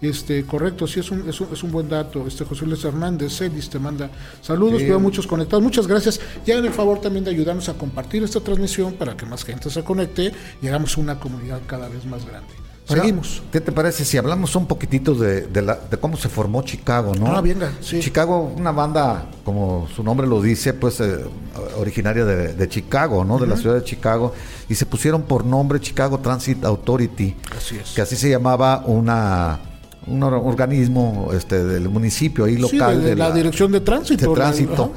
[0.00, 2.26] este, correcto, sí es un, es un, es un buen dato.
[2.26, 4.10] Este José Luis Hernández, Celis te manda
[4.42, 5.62] saludos, veo muchos conectados.
[5.62, 6.20] Muchas gracias.
[6.44, 9.70] Y hagan el favor también de ayudarnos a compartir esta transmisión para que más gente
[9.70, 10.32] se conecte
[10.62, 12.48] y hagamos una comunidad cada vez más grande.
[12.88, 13.42] Seguimos.
[13.50, 17.12] ¿Qué te parece si hablamos un poquitito de, de, la- de cómo se formó Chicago,
[17.16, 17.26] no?
[17.26, 17.98] Ah, venga, sí.
[17.98, 21.18] Chicago, una banda, como su nombre lo dice, pues eh,
[21.80, 23.40] originaria de, de Chicago, ¿no?
[23.40, 24.32] De la ciudad de Chicago.
[24.68, 27.34] Y se pusieron por nombre Chicago Transit Authority.
[27.56, 27.90] Así es.
[27.92, 29.58] Que así se llamaba una
[30.08, 33.02] un or- organismo este, del municipio ahí Sí, local.
[33.02, 34.28] de, la, dirección de tránsito.
[34.30, 34.72] de tránsito.
[34.84, 34.92] ajá.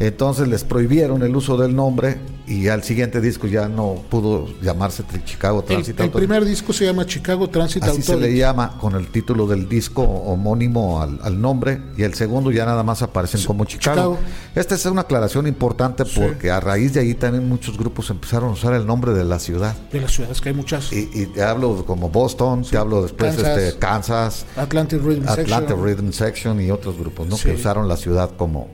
[0.00, 5.02] Entonces les prohibieron el uso del nombre y al siguiente disco ya no pudo llamarse
[5.24, 6.26] Chicago El, Transit el Authority.
[6.26, 8.32] primer disco se llama Chicago Transit Así se Authority.
[8.34, 12.66] le llama con el título del disco homónimo al, al nombre y el segundo ya
[12.66, 13.94] nada más aparecen como Chicago.
[13.94, 14.18] Chicago.
[14.54, 18.52] Esta es una aclaración importante porque a raíz de ahí también muchos grupos empezaron a
[18.52, 19.74] usar el nombre de la ciudad.
[19.90, 20.92] De las ciudades que hay muchas.
[20.92, 23.58] Y, y te hablo como Boston, te hablo después Kansas.
[23.58, 25.84] este, Kansas, Atlantic Rhythm Atlanta Section.
[25.84, 27.36] Rhythm Section y otros grupos, ¿no?
[27.36, 27.44] Sí.
[27.48, 28.68] Que usaron la ciudad como,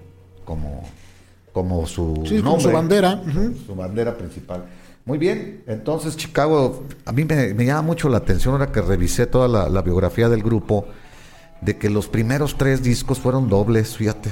[0.44, 0.82] como,
[1.52, 3.22] como su Sí, nombre, su bandera.
[3.66, 4.64] su bandera principal.
[5.04, 9.26] Muy bien, entonces Chicago, a mí me, me llama mucho la atención ahora que revisé
[9.26, 10.86] toda la, la biografía del grupo,
[11.60, 14.30] de que los primeros tres discos fueron dobles, fíjate.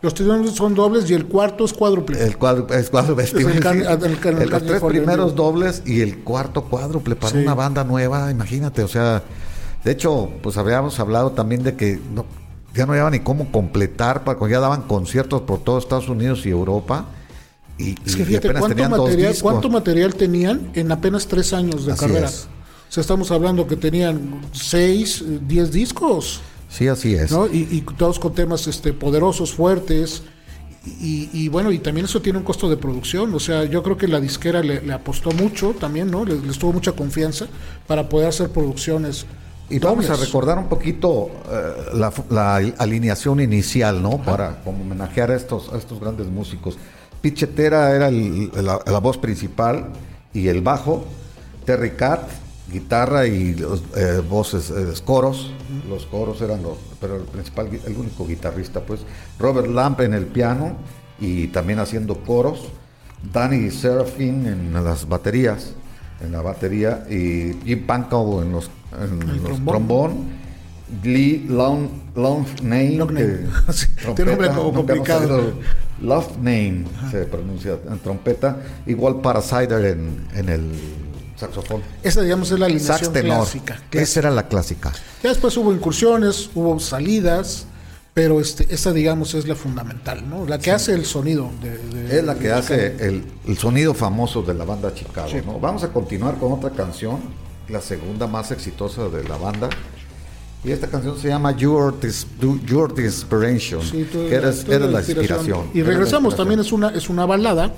[0.00, 2.22] Los tres son dobles y el cuarto es cuádruple.
[2.24, 3.82] El cuadro, es cuádruple, el can-
[4.48, 7.38] los tres primeros dobles y el cuarto cuádruple para Sí.
[7.38, 9.22] una banda nueva, imagínate, o sea,
[9.84, 12.24] De hecho, pues habíamos hablado también de que no,
[12.74, 16.50] ya no había ni cómo completar, porque ya daban conciertos por todo Estados Unidos y
[16.50, 17.06] Europa.
[17.78, 19.34] Y, Es que y fíjate, apenas ¿cuánto tenían material.
[19.40, 22.26] ¿cuánto material tenían en apenas tres años de Así carrera?
[22.26, 22.48] es.
[22.88, 27.30] O sea, estamos hablando que tenían seis, diez discos, Sí, así es.
[27.32, 27.46] ¿no?
[27.46, 30.22] Y, y todos con temas este, poderosos, fuertes.
[30.84, 33.34] Y, y bueno, y también eso tiene un costo de producción.
[33.34, 36.24] O sea, yo creo que la disquera le, le apostó mucho también, ¿no?
[36.24, 37.46] Les, les tuvo mucha confianza
[37.86, 39.26] para poder hacer producciones.
[39.70, 44.16] Y vamos a recordar un poquito eh, la, la alineación inicial, ¿no?
[44.18, 46.78] Para como homenajear a estos, a estos grandes músicos.
[47.20, 49.88] Pichetera era el- la, la voz principal
[50.32, 51.04] y el bajo.
[51.66, 52.22] Terry Cat,
[52.72, 55.52] guitarra y los, eh, voces, eh, coros.
[55.86, 59.00] Los coros eran los, pero el principal, el único guitarrista, pues.
[59.38, 60.76] Robert Lamp en el piano
[61.20, 62.68] y también haciendo coros.
[63.32, 65.72] Danny Serafin en las baterías,
[66.22, 70.38] en la batería y Jim Pankow en los, El los trombón.
[71.02, 73.26] Lee Long, Loughnane, Loughnane.
[73.26, 75.36] que- Sí, tiene un nombre como complicado.
[75.36, 75.52] oído.
[76.00, 80.72] Loughnane se pronuncia en trompeta, igual Parasider en, en el
[81.36, 81.82] saxofón.
[82.02, 83.74] Esa, digamos, es la alineación clásica.
[83.74, 84.00] clásica.
[84.00, 84.92] Esa era la clásica.
[85.22, 87.66] Ya después hubo incursiones, hubo salidas,
[88.14, 90.46] pero este, esa, digamos, es la fundamental, ¿no?
[90.46, 91.50] La que hace el sonido.
[91.62, 95.28] De, de- Es la que hace el, el sonido famoso de la banda Chicago.
[95.30, 95.38] Sí.
[95.44, 95.60] ¿no?
[95.60, 97.18] Vamos a continuar con otra canción,
[97.68, 99.68] la segunda más exitosa de la banda.
[100.64, 102.26] Y esta canción se llama Your, Dis-
[102.66, 105.68] Your Inspiration, Sí, tú- que eres, tú eres la inspiración.
[105.72, 106.36] Y regresamos, inspiración.
[106.36, 107.72] también es una, es una balada.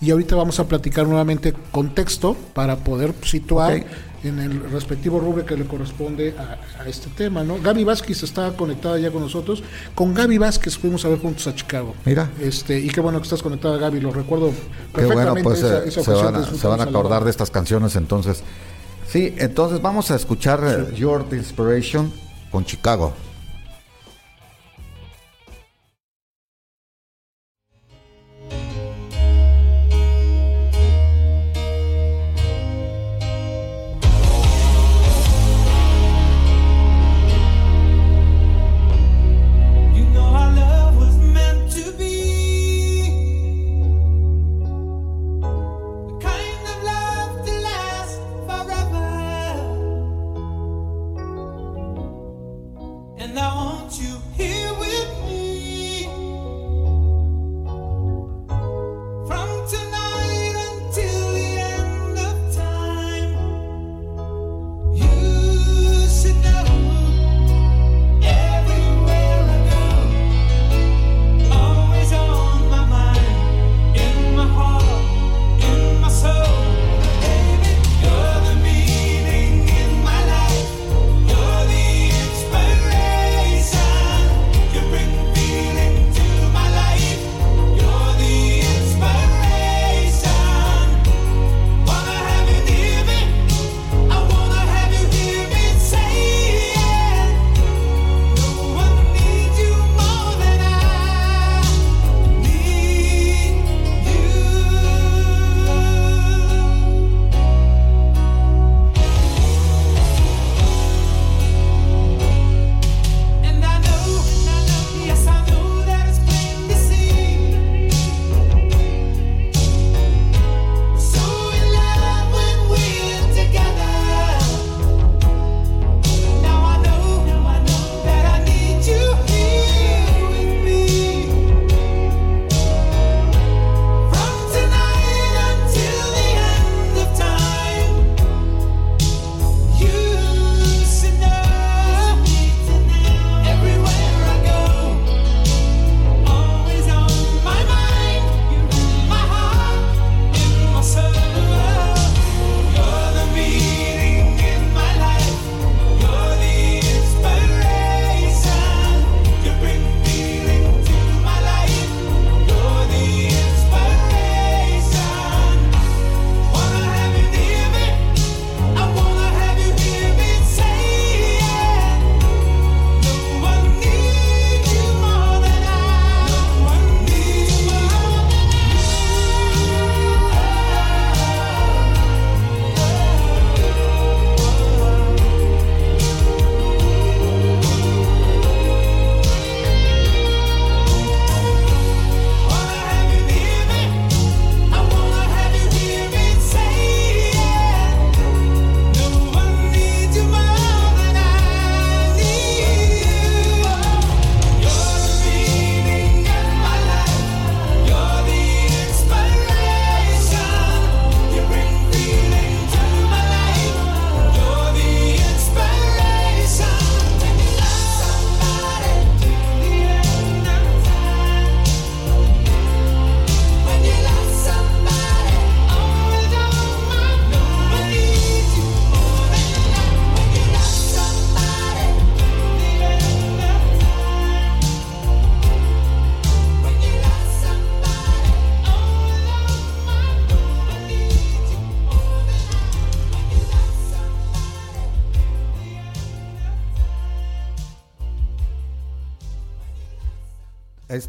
[0.00, 3.84] Y ahorita vamos a platicar nuevamente contexto para poder situar
[4.24, 7.58] en el respectivo rubro que le corresponde a, a este tema, ¿no?
[7.62, 9.62] Gaby Vázquez está conectada ya con nosotros.
[9.94, 11.94] Con Gaby Vázquez fuimos a ver juntos a Chicago.
[12.04, 12.28] Mira.
[12.40, 14.50] Este, y qué bueno que estás conectada, Gaby, lo recuerdo
[14.94, 17.50] Qué bueno, perfectamente pues esa- eh, esa se, van a, se van acordar de estas
[17.50, 18.42] canciones entonces.
[19.14, 22.12] Sí, entonces vamos a escuchar eh, Your Inspiration
[22.50, 23.12] con Chicago.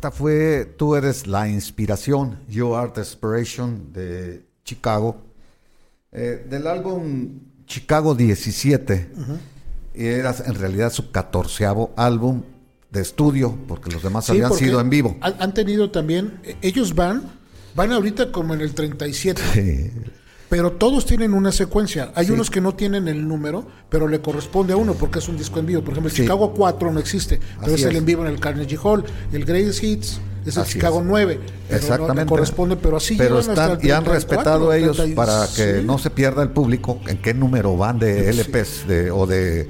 [0.06, 5.18] Esta fue Tú eres la inspiración, You Are the Inspiration de Chicago.
[6.12, 9.10] Eh, del álbum Chicago 17.
[9.96, 12.44] Y era en realidad su catorceavo álbum
[12.92, 15.18] de estudio, porque los demás Sí, habían sido en vivo.
[15.22, 17.24] Han, han tenido también, eh, ellos van,
[17.74, 19.42] van ahorita como en el 37.
[19.54, 19.92] Sí.
[20.50, 22.12] Pero todos tienen una secuencia.
[22.16, 22.32] Hay Sí.
[22.32, 25.60] unos que no tienen el número, pero le corresponde a uno porque es un disco
[25.60, 25.82] en vivo.
[25.82, 26.22] Por ejemplo, el Sí.
[26.22, 29.04] Chicago 4 no existe, pero Así es el en vivo en el Carnegie Hall.
[29.34, 31.06] El Greatest Hits es el Así Chicago es.
[31.06, 31.40] 9.
[31.40, 32.22] pero no Exactamente.
[32.24, 35.48] le corresponde, pero así Pero hasta están el y han 34, respetado ellos 30, para
[35.48, 35.86] que sí.
[35.86, 39.68] no se pierda el público en qué número van de LPs de, o de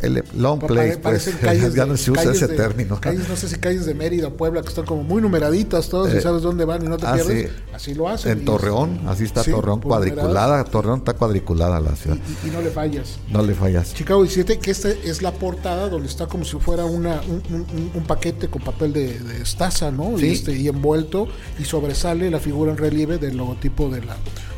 [0.00, 3.00] L- long pare- Pues, calles ya de- no se usa ese de- término.
[3.00, 6.18] Calles, no sé si calles de Mérida, Puebla, que están como muy numeraditas todas Eh,
[6.18, 7.50] y sabes dónde van y no te ah, pierdes.
[7.50, 7.56] sí.
[7.72, 8.32] Así lo hacen.
[8.32, 10.64] En Torreón, así está Sí, Torreón cuadriculada.
[10.64, 12.16] Torreón está cuadriculada la ciudad.
[12.16, 13.18] Y, y- y no le fallas.
[13.30, 13.94] No le fallas.
[13.94, 17.90] Chicago 17, que esta es la portada donde está como si fuera una, un, un-
[17.94, 20.18] un paquete con papel de, de estaza, ¿no?
[20.18, 20.26] Sí.
[20.26, 21.28] Y, este, y envuelto
[21.58, 24.16] y sobresale la figura en relieve del logotipo de la,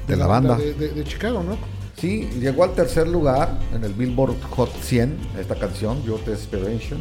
[0.08, 0.56] De la banda.
[0.56, 1.56] de, de- de Chicago, ¿no?
[1.98, 7.00] Sí, llegó al tercer lugar en el Billboard Hot 100, esta canción, Your Desperation,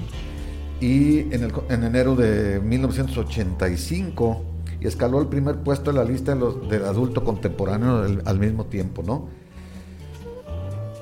[0.79, 4.41] y en, el, en enero de 1985,
[4.79, 8.65] y escaló el primer puesto en la lista de los, del adulto contemporáneo al mismo
[8.67, 9.27] tiempo, ¿no?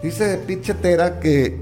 [0.02, 1.62] Dice Pete Chetera que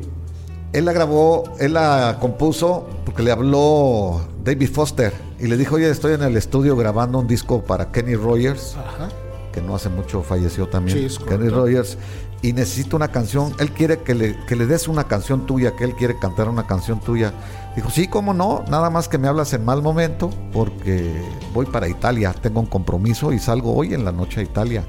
[0.71, 5.89] él la grabó, él la compuso porque le habló David Foster y le dijo, oye,
[5.89, 9.09] estoy en el estudio grabando un disco para Kenny Rogers Ajá.
[9.51, 11.49] Que no hace mucho falleció también, Kenny.
[11.49, 11.97] Rogers,
[12.41, 15.83] y necesita una canción, él quiere que le, que le des una canción tuya, que
[15.83, 17.33] él quiere cantar una canción tuya.
[17.75, 21.21] Dijo, sí, cómo no, nada más que me hablas en mal momento, porque
[21.53, 24.83] voy para Italia, tengo un compromiso y salgo hoy en la noche a Italia.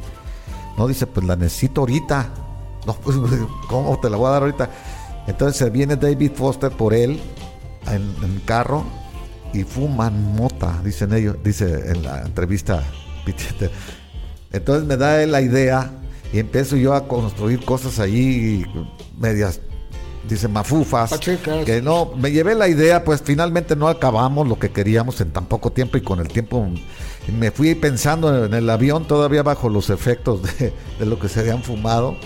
[0.79, 2.31] No, dice, pues la necesito ahorita.
[2.85, 3.17] No, pues,
[3.69, 4.69] ¿cómo te la voy a dar ahorita?
[5.29, 7.21] Entonces se viene David Foster por él
[7.87, 8.83] en, en carro
[9.53, 12.83] y fuman mota, dicen ellos, dice en la entrevista.
[14.53, 15.91] Entonces me da la idea
[16.33, 18.65] y empiezo yo a construir cosas ahí
[19.19, 19.61] medias,
[20.29, 21.11] dice mafufas.
[21.11, 21.65] Pachecas.
[21.65, 25.47] Que no, me llevé la idea, pues finalmente no acabamos lo que queríamos en tan
[25.47, 26.67] poco tiempo y con el tiempo
[27.39, 31.41] me fui pensando en el avión todavía bajo los efectos de, de lo que se
[31.41, 32.17] habían fumado.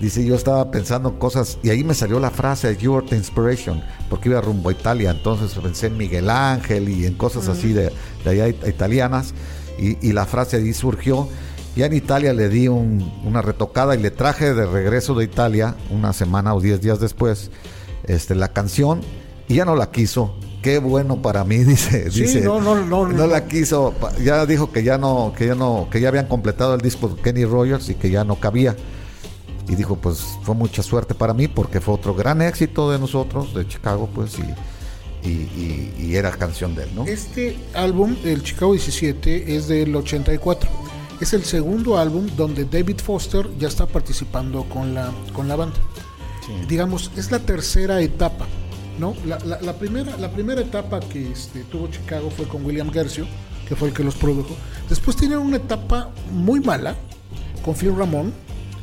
[0.00, 3.80] Dice, yo estaba pensando cosas y ahí me salió la frase You are the inspiration,
[4.10, 7.92] porque iba rumbo a Italia, entonces pensé en Miguel Ángel y en cosas así de,
[8.24, 9.32] de allá it- italianas
[9.78, 11.28] y, y la frase ahí surgió.
[11.76, 15.74] Ya en Italia le di un- una retocada y le traje de regreso de Italia,
[15.90, 17.50] una semana o diez días después,
[18.04, 19.00] este, la canción
[19.48, 20.34] y ya no la quiso.
[20.62, 22.10] Qué bueno para mí, dice.
[22.10, 23.26] Sí, dice no, no, no, no.
[23.26, 23.94] la quiso.
[24.22, 27.20] Ya dijo que ya no, que ya no, que ya habían completado el disco de
[27.22, 28.76] Kenny Rogers y que ya no cabía.
[29.68, 33.54] Y dijo, pues fue mucha suerte para mí porque fue otro gran éxito de nosotros,
[33.54, 37.06] de Chicago, pues, y, y, y- y era canción de él, ¿no?
[37.06, 40.68] Este álbum, el Chicago 17, es del 84.
[41.22, 45.76] Es el segundo álbum donde David Foster ya está participando con la, con la banda.
[46.68, 48.46] Digamos, es la tercera etapa.
[48.98, 49.14] ¿no?
[49.24, 53.26] La, la- la primera, la primera etapa que este, tuvo Chicago fue con William Gercio,
[53.68, 54.54] que fue el que los produjo.
[54.88, 56.96] Después tienen una etapa muy mala
[57.64, 58.32] con Phil Ramón.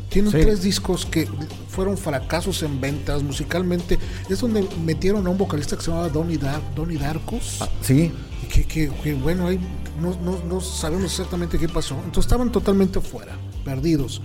[0.09, 0.39] Tienen Sí.
[0.41, 1.27] tres discos que
[1.67, 3.99] fueron fracasos en ventas musicalmente.
[4.29, 7.59] Es donde metieron a un vocalista que se llamaba Donny, Dar Donny Darkus.
[7.81, 8.11] Sí,
[8.51, 9.59] que, que- que, bueno, ahí
[10.01, 11.95] no, no- no sabemos exactamente qué pasó.
[11.95, 13.33] Entonces estaban totalmente fuera,
[13.63, 14.21] perdidos.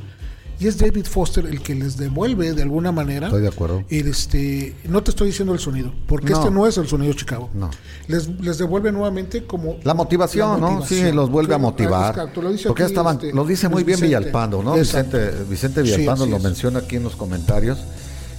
[0.60, 3.26] Y es David Foster el que les devuelve de alguna manera.
[3.26, 3.82] Estoy de acuerdo.
[3.90, 6.38] el, este, no te estoy diciendo el sonido, porque No.
[6.38, 7.50] este no es el sonido Chicago.
[7.52, 7.70] No.
[8.06, 9.78] Les, les devuelve nuevamente como.
[9.82, 10.86] La motivación, la ¿no?
[10.86, 12.14] Sí, los vuelve a motivar.
[12.14, 14.16] exacto, lo dice Porque aquí, estaban, este, lo dice muy bien Vicente.
[14.18, 14.76] Villalpando, ¿no?
[14.76, 15.16] Exacto.
[15.18, 16.42] Vicente, Vicente Villalpando lo es.
[16.44, 17.78] menciona aquí en los comentarios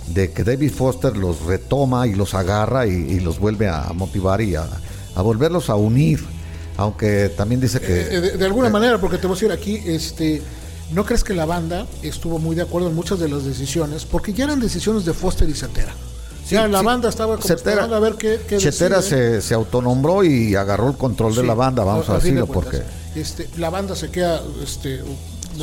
[0.08, 4.40] de que David Foster los retoma y los agarra y, y los vuelve a motivar
[4.40, 4.66] y a,
[5.16, 6.24] a volverlos a unir.
[6.78, 9.82] Aunque también dice que Eh, de, de alguna manera, porque te voy a decir aquí,
[9.86, 10.42] este,
[10.92, 14.06] ¿no crees que la banda estuvo muy de acuerdo en muchas de las decisiones?
[14.06, 15.94] Porque ya eran decisiones de Foster y Cetera.
[16.50, 16.86] ya la sí.
[16.86, 19.02] banda estaba esperando a ver qué, qué decide.
[19.02, 22.46] se, se autonombró y agarró el control de Sí, la banda, vamos a, de decirlo,
[22.48, 25.00] porque cuentas, este, la banda se queda, este,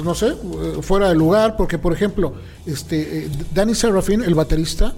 [0.02, 2.32] no sé, eh, fuera de lugar, porque por ejemplo,
[2.64, 4.94] este, eh, Danny Serafin, el baterista,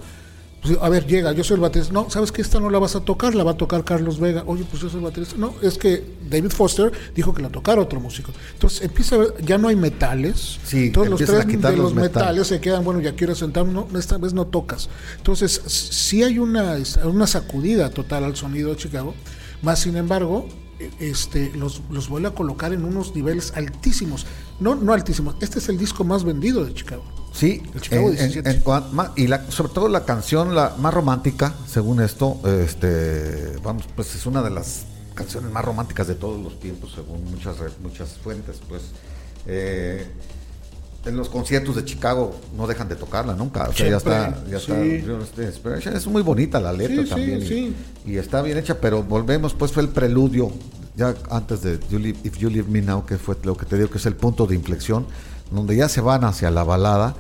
[0.65, 2.97] pues, a ver, llega, yo soy el baterista, no, sabes que esta no la vas
[2.97, 5.55] a tocar, la va a tocar Carlos Vega, oye, pues yo soy el baterista, no,
[5.61, 9.59] es que David Foster dijo que la tocara otro músico, entonces empieza a ver, ya
[9.59, 12.17] no hay metales, Sí, todos los tres a quitar de los los metales.
[12.17, 14.89] metales se quedan, bueno, ya quiero sentarme, no, esta vez no tocas.
[15.19, 19.15] Entonces, sí hay una, una sacudida total al sonido de Chicago,
[19.61, 20.49] más sin embargo,
[21.01, 24.27] este, los, los vuelve a colocar en unos niveles altísimos.
[24.61, 27.03] No, no altísimos, este es el disco más vendido de Chicago.
[27.33, 28.51] Sí, El Chicago en- en- 17.
[28.51, 33.57] en cuan- ma- y la, sobre todo la canción la más romántica, según esto, este,
[33.63, 37.57] vamos, pues es una de las canciones más románticas de todos los tiempos, según muchas,
[37.83, 38.83] muchas fuentes, pues.
[39.47, 40.07] Eh,
[41.07, 43.69] en los conciertos de Chicago no dejan de tocarla nunca.
[43.69, 44.73] O sea, ya está, ya sí.
[44.73, 45.95] está Inspiration.
[45.97, 47.43] Es muy bonita la letra Sí, sí, también.
[47.43, 47.75] y- sí.
[48.07, 50.51] Y, está bien hecha, pero volvemos, pues fue el preludio,
[50.97, 53.77] ya antes de You Leave- If You Leave Me Now, que fue lo que te
[53.77, 55.07] digo que es el punto de inflexión,
[55.51, 57.15] donde ya se van hacia la balada,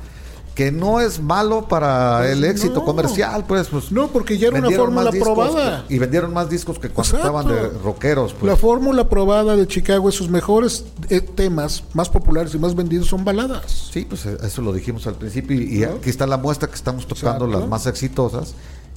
[0.54, 2.84] que no es malo para Pues el éxito no.
[2.84, 3.66] comercial, pues.
[3.68, 5.84] pues No, porque ya era una vendieron más fórmula discos probada.
[5.88, 7.38] que- y vendieron más discos que cuando Exacto.
[7.40, 8.44] estaban de rockeros, pues.
[8.44, 13.08] La fórmula probada de Chicago es sus mejores eh, temas más populares y más vendidos
[13.08, 13.90] son baladas.
[13.92, 17.06] Sí, pues eh, eso lo dijimos al principio y, aquí está la muestra que estamos
[17.08, 17.60] tocando Exacto.
[17.60, 18.54] las más exitosas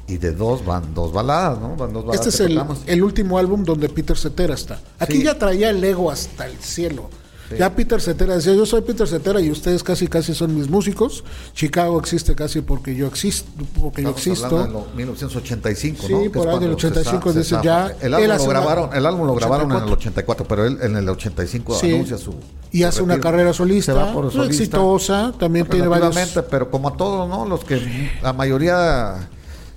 [0.07, 1.75] y de dos van dos baladas, ¿no?
[1.75, 4.79] Van dos baladas Este es el, último álbum donde Peter Cetera está.
[4.99, 5.23] Aquí Sí.
[5.23, 7.09] ya traía el ego hasta el cielo.
[7.57, 11.23] Ya Peter Cetera decía, yo soy Peter Cetera y ustedes casi casi son mis músicos.
[11.53, 14.45] Chicago existe casi porque yo existo, porque yo Estamos existo.
[14.47, 16.21] hablando de lo- 1985, Sí, ¿no?
[16.23, 18.89] Que por ahí del cuando se 85 sa- se dice ya, El álbum, lo grabaron,
[18.95, 20.43] el álbum lo grabaron en el 84.
[20.43, 21.93] 84, pero él en el 85 Sí.
[21.93, 22.35] anuncia su.
[22.71, 24.63] Y hace una carrera solista, por solista.
[24.63, 26.15] exitosa, también tiene varios...
[26.49, 27.45] Pero como a todos, ¿no?
[27.45, 29.29] Los que la mayoría,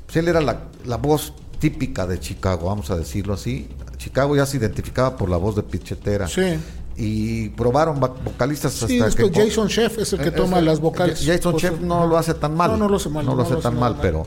[0.07, 3.69] pues él era la, la voz típica de Chicago, vamos a decirlo así.
[3.99, 6.27] Chicago ya se identificaba por la voz de Pichetera.
[6.27, 6.59] Sí.
[6.97, 10.61] Y probaron vocalistas hasta Sí, que después po- Jason Chef es el que Eh, toma
[10.61, 11.23] las vocales.
[11.25, 12.73] Jason Pues, Chef no lo hace tan mal.
[12.73, 14.01] No, no lo hace mal, No lo no hace lo hace tan mal, mal.
[14.03, 14.27] pero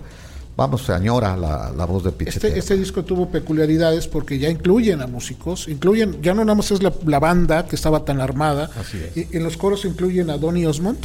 [0.57, 2.47] vamos, se añora la, la voz de Pichetera.
[2.47, 6.71] Este, este disco tuvo peculiaridades porque ya incluyen a músicos, incluyen, ya no nada más
[6.71, 9.17] es la, la banda que estaba tan armada, Así es.
[9.33, 10.99] y en los coros incluyen a Donny Osmond,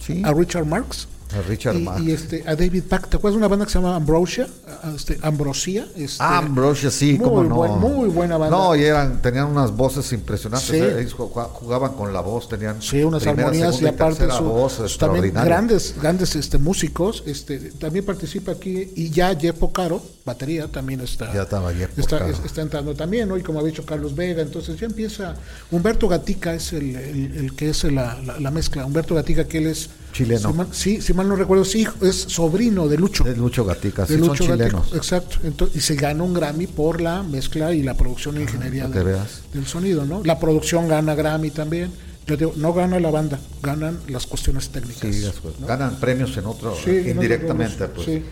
[0.00, 0.22] Sí.
[0.24, 2.02] a Richard Marx, A Richard y, Marx.
[2.02, 3.08] y, este, a David Pack.
[3.08, 4.46] ¿Te acuerdas de una banda que se llama Ambrosia?
[4.82, 5.86] A- Este, Ambrosia.
[5.96, 7.54] Este, Ah, Ambrosia, sí, muy cómo no.
[7.56, 8.56] buen- muy buena banda.
[8.56, 10.68] No, y eran, tenían unas voces impresionantes.
[10.70, 10.76] Sí.
[10.76, 14.38] eh, ellos jugaban con la voz, tenían Sí, unas primera, armonías y segunda aparte tercera
[14.38, 17.22] su- voz también grandes, grandes este, músicos.
[17.26, 21.32] Este, también participa aquí y ya Jeff Caro, batería, también está.
[21.34, 23.36] Ya estaba Jeff está, entrando también, ¿no?
[23.36, 25.34] Y como ha dicho Carlos Vega, entonces ya empieza.
[25.70, 28.86] Humberto Gatica es el, el- el que es la, la- la mezcla.
[28.86, 29.90] Humberto Gatica, que él es.
[30.12, 30.50] Chileno.
[30.50, 33.24] si mal- sí, si mal no recuerdo, sí, es sobrino de Lucho.
[33.24, 34.92] De Lucho Gatica, de sí, son Gatica, chilenos.
[34.94, 35.36] exacto.
[35.44, 39.02] Entonces, y se gana un Grammy por la mezcla y la producción e ingeniería de-
[39.02, 39.42] veas.
[39.52, 40.22] del sonido, ¿no?
[40.24, 41.90] La producción gana Grammy también.
[42.26, 45.14] Yo digo, no gana la banda, ganan las cuestiones técnicas.
[45.14, 45.26] Sí,
[45.66, 47.86] ganan premios en otro, Sí, indirectamente.
[47.88, 48.06] pues.
[48.06, 48.22] Sí.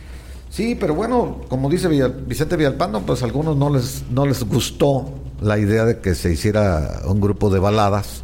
[0.52, 0.76] Sí.
[0.78, 5.08] pero bueno, como dice Vicente Villalpando, pues a algunos no les, no les gustó
[5.40, 8.22] la idea de que se hiciera un grupo de baladas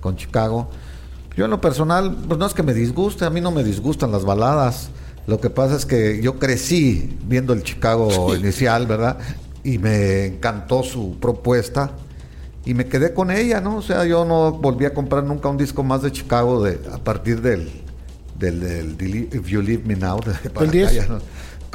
[0.00, 0.68] con Chicago.
[1.36, 4.12] Yo en lo personal, pues no es que me disguste, a mí no me disgustan
[4.12, 4.90] las baladas.
[5.26, 9.18] Lo que pasa es que yo crecí viendo el Chicago inicial, ¿verdad?
[9.62, 11.92] Y me encantó su propuesta
[12.66, 13.76] y me quedé con ella, ¿no?
[13.76, 16.98] O sea, yo no volví a comprar nunca un disco más de Chicago de, a
[16.98, 17.70] partir del,
[18.38, 20.20] del, del If You Leave Me Now.
[20.20, 20.94] De, para acá 10.
[20.94, 21.18] ya no.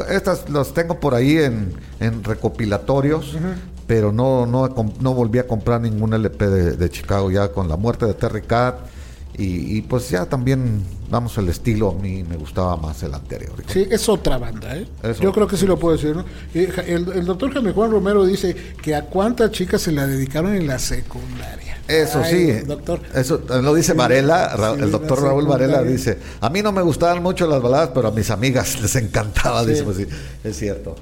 [0.10, 3.36] Estas los tengo por ahí en, en recopilatorios,
[3.88, 7.76] pero no, no, no volví a comprar ningún LP de, de Chicago ya con la
[7.78, 8.76] muerte de Terry Cat.
[9.38, 13.54] Y, y pues ya también, vamos, el estilo a mí me gustaba más el anterior.
[13.68, 14.86] Sí, es otra banda, ¿eh?
[15.02, 16.26] Es Yo creo que sí lo puedo decir, ¿no?
[16.54, 20.68] El, el doctor Jaime Juan Romero dice que a cuántas chicas se la dedicaron en
[20.68, 21.59] la secundaria.
[21.90, 23.00] Eso Ay, sí, Doctor.
[23.16, 26.84] eso eh, lo dice Varela, Sí, el doctor Raúl Varela dice, a mí no me
[26.84, 29.72] gustaban mucho las baladas, pero a mis amigas les encantaba, Sí.
[29.72, 30.06] dice, pues sí,
[30.44, 30.96] es cierto.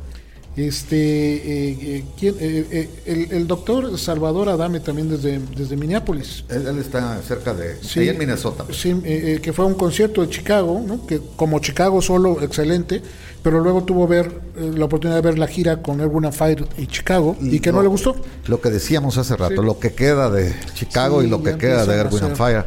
[0.58, 2.36] Este, eh, eh, ¿quién?
[2.40, 6.44] Eh, el, el doctor Salvador Adame también desde, desde Minneapolis.
[6.50, 8.66] Él, él está cerca de, Sí, ahí en Minnesota.
[8.72, 11.06] Sí, eh, que fue a un concierto de Chicago, ¿no?
[11.06, 13.04] que como Chicago solo, excelente,
[13.44, 17.36] pero luego tuvo ver la oportunidad de ver la gira con Erwin Fire y Chicago
[17.40, 18.16] y, que no, le gustó.
[18.48, 19.66] Lo que decíamos hace rato, Sí.
[19.66, 22.66] lo que queda de Chicago Sí, y lo que queda de Erwin Fire.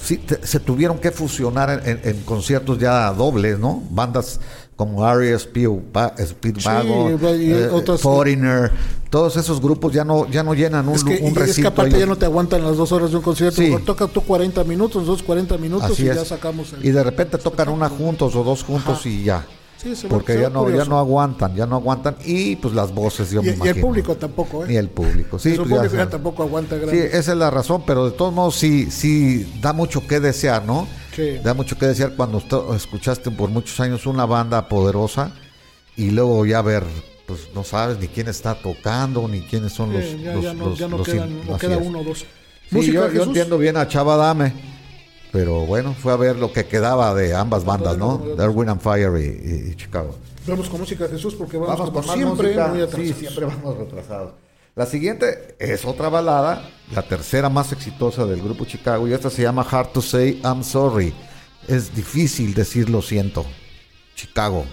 [0.00, 3.82] Sí, te- se tuvieron que fusionar en, en- en conciertos ya dobles, ¿no?
[3.90, 4.38] Bandas
[4.76, 5.66] como R.E.S.P.
[6.26, 8.70] Speedwagon, y eh, otras- Foreigner,
[9.10, 11.40] todos esos grupos ya no ya no llenan un, Es que, un y es que
[11.40, 11.68] recinto.
[11.68, 13.62] aparte ellos- ya no te aguantan las dos horas de un concierto.
[13.62, 13.74] Sí.
[13.84, 16.16] toca tú 40 minutos, nosotros 40 minutos Así y es.
[16.16, 16.84] ya sacamos el...
[16.84, 19.08] Y de repente tocan una juntos o dos juntos Ajá.
[19.08, 19.46] y ya.
[19.88, 22.16] Sí, se ve- Porque se ya no, ya no aguantan, ya no aguantan.
[22.24, 23.74] Y pues las voces, yo y, me y imagino.
[23.76, 24.68] el público tampoco, ¿eh?
[24.68, 25.38] Ni el público.
[25.38, 28.32] Sí, Y pues, ya ya tampoco aguanta Sí, esa es la razón, pero de todos
[28.34, 30.86] modos sí, sí da mucho que desear, ¿no?
[31.14, 31.38] Sí.
[31.42, 32.42] Da mucho que desear cuando
[32.74, 35.32] escuchaste por muchos años una banda poderosa
[35.96, 36.84] y luego ya ver,
[37.26, 40.04] pues no sabes ni quién está tocando, ni quiénes son los...
[40.04, 42.00] Sí, ya, los- ya no, los- ya no los quedan, in- no así queda uno
[42.00, 42.24] o dos.
[42.70, 44.52] Sí, yo, yo entiendo bien a Chava Dame,
[45.36, 48.16] pero bueno, fue a ver lo que quedaba de ambas bandas, ¿no?
[48.16, 50.16] De Erwin and Fire y, Chicago.
[50.46, 52.96] Vamos con música, Jesús, porque vamos, Vamos con siempre música.
[52.96, 54.32] muy Sí, siempre vamos retrasados.
[54.74, 59.42] La siguiente es otra balada, la tercera más exitosa del grupo Chicago, y esta se
[59.42, 61.12] llama Hard to Say I'm Sorry.
[61.68, 63.44] Es difícil decir lo siento.
[64.14, 64.64] Chicago.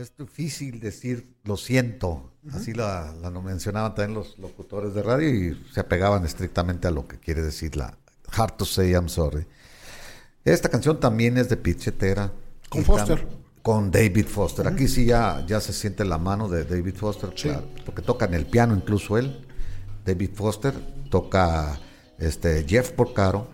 [0.00, 2.32] Es difícil decir lo siento.
[2.52, 6.90] Así la, la no- mencionaban también los locutores de radio y se apegaban estrictamente a
[6.90, 7.98] lo que quiere decir la
[8.32, 9.46] Hard to Say I'm Sorry.
[10.44, 12.32] Esta canción también es de Pete Cetera.
[12.70, 13.18] Con Foster.
[13.20, 13.28] tam-
[13.62, 14.66] Con David Foster.
[14.68, 18.32] Aquí sí ya, ya se siente la mano de David Foster, claro, porque toca en
[18.34, 19.46] el piano incluso él.
[20.06, 20.72] David Foster
[21.10, 21.78] toca
[22.18, 23.48] este Jeff Porcaro,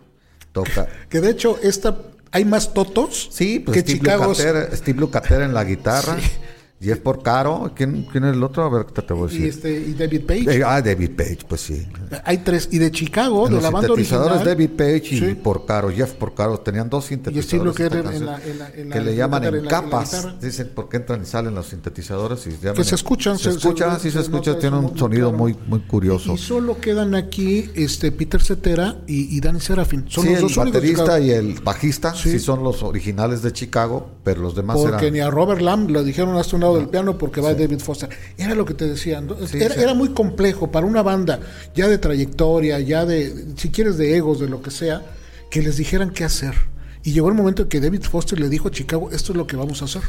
[0.52, 1.98] toca Que de hecho, esta
[2.32, 4.26] hay más totos Sí, pues que Steve Chicago.
[4.26, 6.16] Lukather, Steve Lukather en la guitarra,
[6.78, 8.62] Jeff Porcaro, ¿quién, quién es el otro?
[8.64, 9.48] A ver, ¿qué te voy a Y, decir?
[9.48, 10.58] este, y David Page.
[10.58, 11.86] Eh, ah, David Page, pues sí.
[12.24, 12.68] Hay tres.
[12.70, 14.56] Y de Chicago, En de los la banda sintetizadores original.
[14.56, 15.34] David Page y Sí.
[15.42, 17.64] Porcaro, Jeff Porcaro, tenían dos Y sintetizadores.
[17.64, 20.40] Lukather esta en canción, la- en la- en la- que le llaman la- en capas,
[20.40, 23.94] dicen porque entran y salen los sintetizadores y llaman Que se escuchan, se, se- escucha,
[23.94, 25.38] se- sí se se escucha, nota tiene un sonido claro.
[25.44, 26.34] muy muy curioso.
[26.34, 30.04] Y solo quedan aquí este Peter Cetera y, y Danny Serafin.
[30.10, 32.32] Son sí, los el dos baterista y el bajista sí.
[32.32, 32.38] Sí.
[32.38, 36.04] son los originales de Chicago, pero los demás Porque eran ni a Robert Lamb le
[36.04, 38.08] dijeron hasta un lado del piano porque va David Foster.
[38.36, 39.20] Era lo que te decía.
[39.20, 39.36] ¿no?
[39.46, 39.80] Sí, era, sí.
[39.80, 41.40] era muy complejo para una banda
[41.74, 45.02] ya de trayectoria, ya de, si quieres, de egos, de lo que sea,
[45.50, 46.54] que les dijeran qué hacer.
[47.02, 49.46] Y llegó el momento en que David Foster le dijo a Chicago, esto es lo
[49.46, 50.02] que vamos a hacer.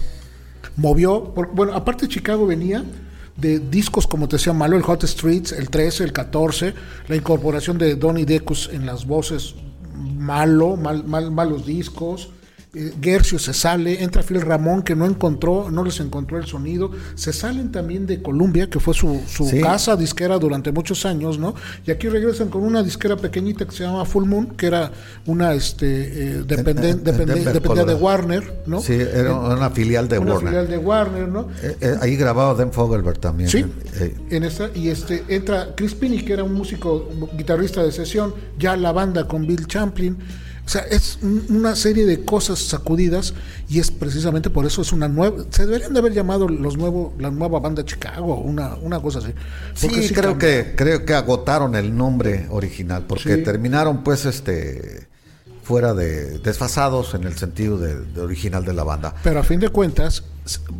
[0.75, 2.83] Movió, por- bueno, aparte Chicago venía
[3.35, 6.73] de discos como te decía Malo, el Hot Streets, el 13, el 14,
[7.07, 9.53] la incorporación de Donnie Decus en las voces,
[9.95, 12.29] malo, mal, mal, malos discos,
[12.73, 16.91] eh, Gercio se sale, entra Phil Ramón que no encontró, no les encontró el sonido,
[17.15, 19.61] se salen también de Columbia, que fue su, su Sí.
[19.61, 21.55] casa disquera durante muchos años, ¿no?
[21.85, 24.91] Y aquí regresan con una disquera pequeñita que se llama Full Moon, que era
[25.25, 27.93] una este eh, dependen- dependía de.
[27.95, 28.79] Warner, ¿no?
[28.81, 30.49] Sí, era una filial de una Warner.
[30.49, 31.47] filial de Warner, ¿no?
[31.63, 33.49] Eh, eh, ahí grababa Dan Fogelberg también.
[33.49, 33.65] Sí,
[34.29, 38.75] en esta, y este entra Chris Pinney, que era un músico guitarrista de sesión, ya
[38.77, 40.17] la banda con Bill Champlin.
[40.67, 43.33] O sea, es un- una serie de cosas sacudidas
[43.69, 45.45] y es precisamente por eso es una nueva.
[45.49, 49.31] Se deberían de haber llamado los nuevos, la nueva banda Chicago, una, una cosa así.
[49.75, 50.37] Sí, creo cambió.
[50.39, 53.43] que creo que agotaron el nombre original porque Sí.
[53.43, 55.07] terminaron pues este
[55.63, 59.15] fuera de desfasados en el sentido de, de original de la banda.
[59.23, 60.23] Pero a fin de cuentas,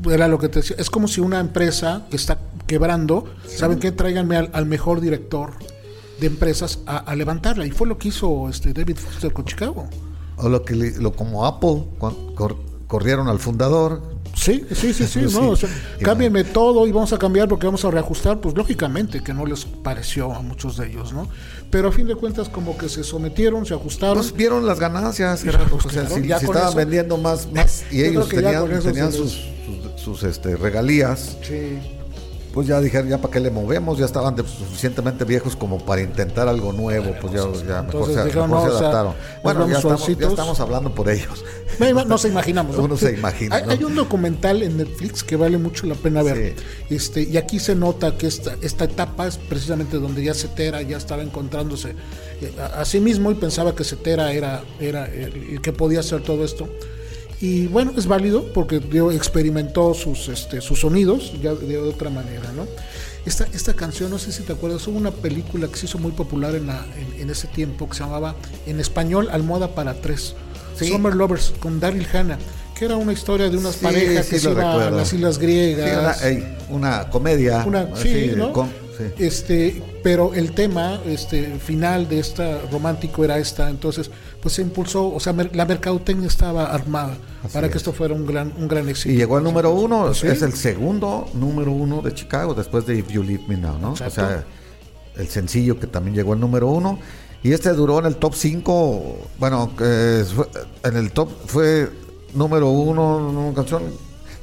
[0.10, 3.92] era lo que te decía, es como si una empresa que está quebrando, ¿saben qué?
[3.94, 5.52] Tráiganme al, al mejor director
[6.20, 7.65] de empresas a, a levantarla.
[7.65, 9.88] Y fue lo que hizo este David Foster con Chicago.
[10.38, 11.84] O lo que le- lo como Apple
[12.36, 12.57] cor-
[12.88, 14.01] corrieron al fundador.
[14.36, 15.68] Sí, sí, sí, sí, no, o sea,
[15.99, 19.47] Y cámbienme todo y vamos a cambiar porque vamos a reajustar, pues lógicamente que no
[19.47, 21.28] les pareció a muchos de ellos, ¿no?
[21.72, 24.18] Pero a fin de cuentas como que se sometieron, se ajustaron.
[24.18, 25.39] Pues vieron las ganancias.
[25.41, 25.80] O sea, claro,
[26.22, 29.41] si, ya si estaban eso- vendiendo más, más y ellos tenían, sus,
[29.97, 31.80] sus, este, regalías, sí.
[32.58, 36.01] Pues ya dijeron, ya para qué le movemos, ya estaban de- suficientemente viejos como para
[36.01, 38.88] intentar algo nuevo, pues ya, ya mejor, Entonces se, dijeron, mejor no, se o sea,
[38.89, 39.14] adaptaron.
[39.43, 41.45] bueno, ya estamos, ya estamos hablando por ellos.
[41.80, 42.76] Ima- Nos imaginamos.
[42.76, 42.86] ¿no?
[42.86, 43.72] Uno se imagina, Hay, ¿no?
[43.74, 46.55] hay un documental en Netflix que vale mucho la pena ver.
[46.89, 50.97] Este, y aquí se nota que esta, esta etapa es precisamente donde ya Cetera ya
[50.97, 51.91] estaba encontrándose
[52.41, 55.99] eh, a, a sí mismo y pensaba que Cetera era, era el, el que podía
[55.99, 56.68] hacer todo esto.
[57.40, 62.52] Y bueno, es válido porque dio- experimentó sus, este, sus sonidos ya de otra manera,
[62.56, 62.66] ¿no?
[63.26, 66.14] Esta, esta canción, no sé si te acuerdas, hubo una película que se hizo muy
[66.14, 68.36] popular en, la, en, en ese tiempo que se llamaba
[68.66, 70.34] en español Almohada para tres.
[70.80, 70.88] Sí.
[70.88, 72.38] Summer Lovers con Daryl Hannah,
[72.78, 75.36] que era una historia de unas Sí, parejas sí que se iban a las islas
[75.36, 76.24] Sí, griegas.
[76.70, 77.64] una, comedia.
[77.66, 78.52] Una- sí, ¿no?
[78.54, 78.70] con-.
[79.20, 84.10] Este, pero el tema este, final de esta romántico era esta, entonces
[84.48, 87.18] pues se impulsó, o sea, mer- la mercadotecnia estaba armada
[87.52, 89.14] para que esto fuera un gran, un gran éxito.
[89.14, 90.26] Y llegó al número uno, Sí.
[90.28, 93.91] es el segundo número uno de Chicago después de If You Leave Me Now, ¿no?
[93.91, 94.22] Exacto.
[94.22, 94.45] O sea,
[95.18, 96.98] el sencillo que también llegó al número uno.
[97.43, 100.48] Y este duró en el top 5, bueno, fue-
[100.84, 101.89] en el top fue
[102.34, 103.84] número uno, una canción,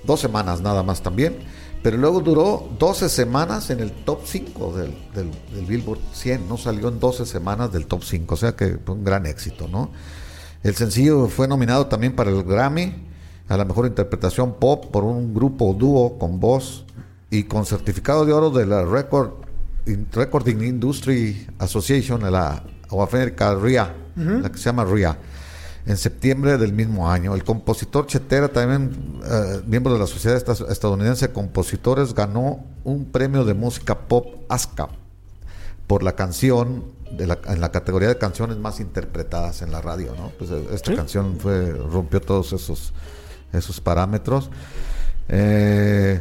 [0.05, 1.39] dos semanas nada más también.
[1.85, 6.57] Pero luego duró 12 semanas en el top 5 del, del, del Billboard 100, ¿no?
[6.57, 9.91] Salió en 12 semanas del top 5, o sea que fue un gran éxito, ¿no?
[10.63, 12.95] El sencillo fue nominado también para el Grammy
[13.49, 16.87] a la mejor interpretación pop por un grupo dúo con voz
[17.31, 19.33] y con certificado de oro de la Record
[19.85, 25.19] in- Recording Industry Association, de la o RIA, la que se llama RIA,
[25.87, 27.35] en septiembre del mismo año.
[27.35, 33.05] El compositor Chetera, también eh, miembro de la Sociedad Esta- Estadounidense de Compositores, ganó un
[33.07, 34.91] premio de música pop ASCAP
[35.87, 36.85] por la canción
[37.17, 40.31] de la, en la categoría de canciones más interpretadas en la radio, ¿no?
[40.39, 40.97] Pues eh, esta Sí.
[40.97, 42.93] canción fue rompió todos esos
[43.53, 44.51] esos parámetros.
[45.29, 46.21] Eh,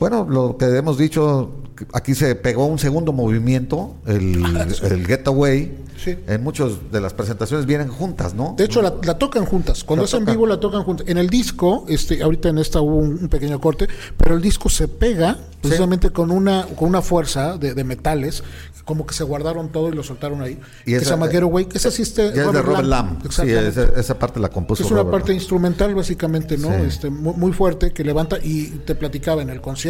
[0.00, 1.50] bueno, lo que hemos dicho,
[1.92, 4.42] aquí se pegó un segundo movimiento, el,
[4.82, 5.76] el Getaway.
[6.02, 6.16] Sí.
[6.28, 8.54] En muchas de las presentaciones vienen juntas, ¿no?
[8.56, 9.84] De hecho, la, la tocan juntas.
[9.84, 11.06] Cuando La es en vivo, la tocan juntas.
[11.06, 13.86] En el disco, este, ahorita en esta hubo un, un pequeño corte,
[14.16, 18.42] pero el disco se pega precisamente con una con una fuerza de, de metales,
[18.86, 20.58] como que se guardaron todo y lo soltaron ahí.
[20.86, 23.20] Y que esa- se llama Getaway, que esa sí es de Robert Lamb.
[23.20, 23.68] Sí, Exactamente.
[23.68, 26.68] esa, esa parte la compuso es una Robert parte instrumental básicamente, ¿no?
[26.68, 26.84] Sí.
[26.86, 29.89] Este muy, muy fuerte que levanta y te platicaba en el concierto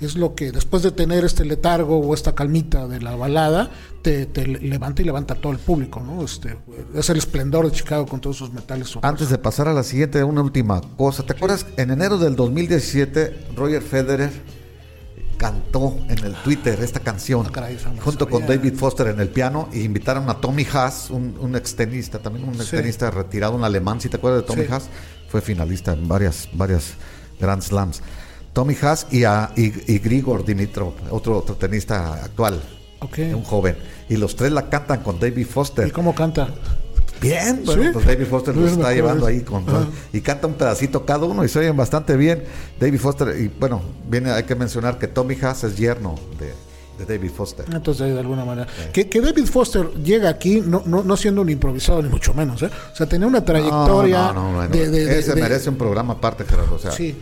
[0.00, 3.70] es lo que después de tener este letargo o esta calmita de la balada
[4.02, 6.24] te, te levanta y levanta a todo el público, ¿no?
[6.24, 6.56] Este
[6.94, 8.92] es el esplendor de Chicago con todos sus metales.
[9.02, 11.24] Antes de pasar a la siguiente, una última cosa.
[11.24, 11.66] ¿Te acuerdas?
[11.76, 14.30] En enero del 2017, Roger Federer
[15.36, 18.46] cantó en el Twitter esta canción Ah, caray, junto con.
[18.46, 22.54] David Foster en el piano y invitaron a Tommy Haas, un, un extenista, también un
[22.54, 22.60] Sí.
[22.62, 24.72] extenista retirado, un alemán, si te acuerdas de Tommy Sí.
[24.72, 24.88] Haas,
[25.28, 26.94] fue finalista en varias, varias
[27.38, 28.00] Grand Slams.
[28.56, 32.58] Tommy Haas y, a, y, y Grigor Dimitrov, otro, otro tenista actual,
[33.34, 33.76] un joven.
[34.08, 35.86] Y los tres la cantan con David Foster.
[35.86, 36.48] ¿Y cómo canta?
[37.20, 37.62] Bien, ¿Sí?
[37.66, 39.86] bueno, pues David Foster lo Bueno, está llevando ahí con ah.
[40.10, 42.44] y canta un pedacito cada uno y se oyen bastante bien.
[42.80, 46.54] David Foster y bueno, viene hay que mencionar que Tommy Haas es yerno de,
[47.04, 47.66] de David Foster.
[47.70, 48.66] Entonces, de alguna manera.
[48.90, 52.62] Que, que David Foster llega aquí no, no, no siendo un improvisado, ni mucho menos.
[52.62, 52.70] ¿eh?
[52.90, 55.76] O sea, tenía una trayectoria No, no, no, bueno, de, de- de- ese merece un
[55.76, 56.76] programa aparte, Gerardo.
[56.76, 57.14] O sea, Sí.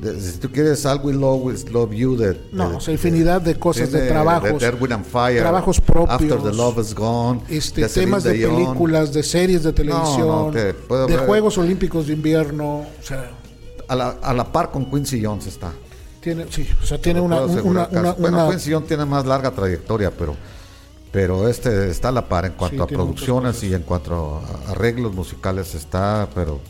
[0.00, 3.40] De- si tú quieres I Will Always Love You de, No, de- o sea, infinidad
[3.40, 4.62] de cosas, de trabajos.
[4.62, 6.10] and Fire, trabajos propios.
[6.32, 8.54] After the Love is Gone, este, de temas de Dion.
[8.54, 13.30] películas, de series de televisión, no, de ver- Juegos Olímpicos de Invierno, o sea,
[13.88, 15.72] A la, a la par con Quincy Jones está.
[16.20, 19.50] tiene, sí, o sea, tiene una, una, una, bueno, una- Quincy Jones tiene más larga
[19.50, 20.36] trayectoria, pero
[21.10, 24.72] pero este está a la par en cuanto Sí, a producciones y en cuanto a
[24.72, 26.60] arreglos musicales está, pero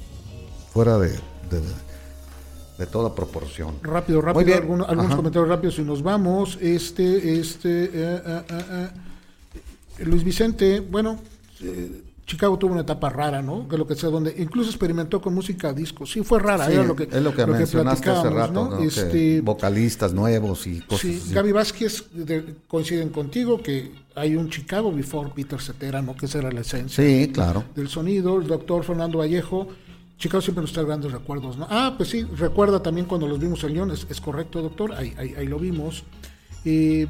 [0.73, 1.09] fuera de,
[2.79, 3.75] de, toda proporción.
[3.83, 4.59] rápido, Muy rápido, bien.
[4.59, 5.17] alguno- algunos Ajá.
[5.17, 6.59] comentarios rápidos y nos vamos.
[6.61, 10.05] Este, este, eh, eh, eh.
[10.05, 11.19] Luis Vicente, bueno,
[12.27, 13.67] Chicago tuvo una etapa rara, ¿no?
[13.67, 16.05] Que lo que sea, donde incluso experimentó con música disco.
[16.07, 18.71] Sí, fue rara, Sí, era lo que, es lo que mencionaste hace rato, ¿no?
[18.73, 18.79] ¿no?
[18.79, 21.35] Que Este, vocalistas nuevos y cosas Sí, así.
[21.35, 26.15] Gaby Vázquez de- coinciden contigo que hay un Chicago before Peter Cetera, ¿no?
[26.15, 27.65] Que esa era la esencia Sí, claro.
[27.75, 28.39] del sonido.
[28.39, 29.67] El doctor Fernando Vallejo,
[30.19, 31.67] Chicago siempre nos trae grandes recuerdos, ¿no?
[31.71, 35.35] Ah, pues sí, recuerda también cuando los vimos en León, es, correcto, doctor, ahí, ahí,
[35.39, 36.03] ahí lo vimos.
[36.65, 37.07] Eh,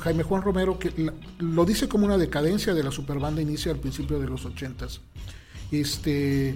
[0.00, 0.92] Jaime Juan Romero, que
[1.38, 5.00] lo dice como una decadencia de la superbanda inicia al principio de los ochentas.
[5.70, 6.54] Este,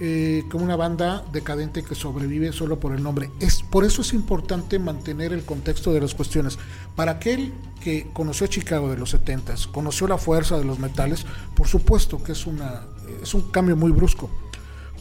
[0.00, 3.30] eh, como una banda decadente que sobrevive solo por el nombre.
[3.40, 6.58] Es, por eso es importante mantener el contexto de las cuestiones.
[6.94, 11.26] Para aquel que conoció Chicago de los 70s, conoció la fuerza de los metales,
[11.56, 12.82] por supuesto que es, una,
[13.22, 14.30] es un cambio muy brusco.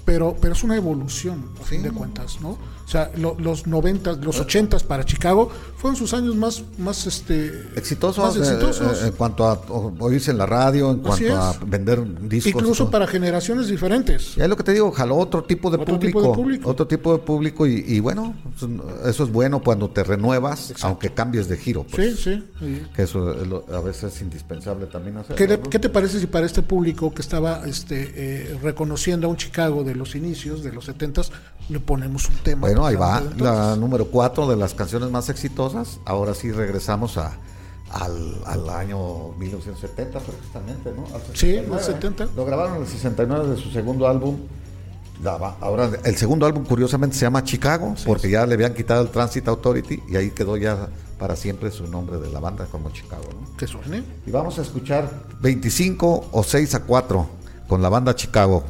[0.07, 2.51] Pero, pero es una evolución, a fin de cuentas, ¿no?
[2.51, 7.51] O sea, lo- los 90, los 80 para Chicago fueron sus años más, más este,
[7.75, 9.03] Exitosos, más eh, exitosos.
[9.03, 9.59] eh, en cuanto a
[9.99, 11.69] oírse en la radio, en Así cuanto a es.
[11.69, 12.45] vender discos.
[12.45, 14.35] y Incluso para generaciones diferentes.
[14.35, 16.69] Ya es lo que te digo, jaló otro tipo de, Otro público, tipo de público.
[16.69, 18.33] Otro tipo de público y, y bueno,
[19.05, 21.85] eso es bueno cuando te renuevas, aunque cambies de giro.
[21.93, 22.43] Pues, Sí, sí.
[22.57, 22.81] sí.
[22.95, 25.35] Que eso es lo- a veces es indispensable también hacer.
[25.35, 29.35] ¿Qué, qué te parece si para este público que estaba este, eh, reconociendo a un
[29.35, 31.29] Chicago de los inicios, de los 70s,
[31.69, 32.61] le ponemos un tema?
[32.61, 35.99] Bueno, ahí va, la número cuatro de las canciones más exitosas.
[36.05, 37.37] Ahora sí regresamos a,
[37.91, 41.03] al, al año 1970 precisamente, ¿no?
[41.15, 41.77] Al Sí, 69.
[41.77, 42.27] el 70.
[42.35, 44.37] Lo grabaron en el 69 de su segundo álbum.
[45.61, 49.47] Ahora, el segundo álbum curiosamente se llama Chicago, porque ya le habían quitado el Transit
[49.47, 53.23] Authority y ahí quedó ya para siempre su nombre de la banda como Chicago.
[53.33, 53.57] ¿no?
[53.57, 54.03] Que suene.
[54.27, 55.09] Y vamos a escuchar
[55.41, 57.27] 25 o 6 a 4
[57.67, 58.63] con la banda Chicago.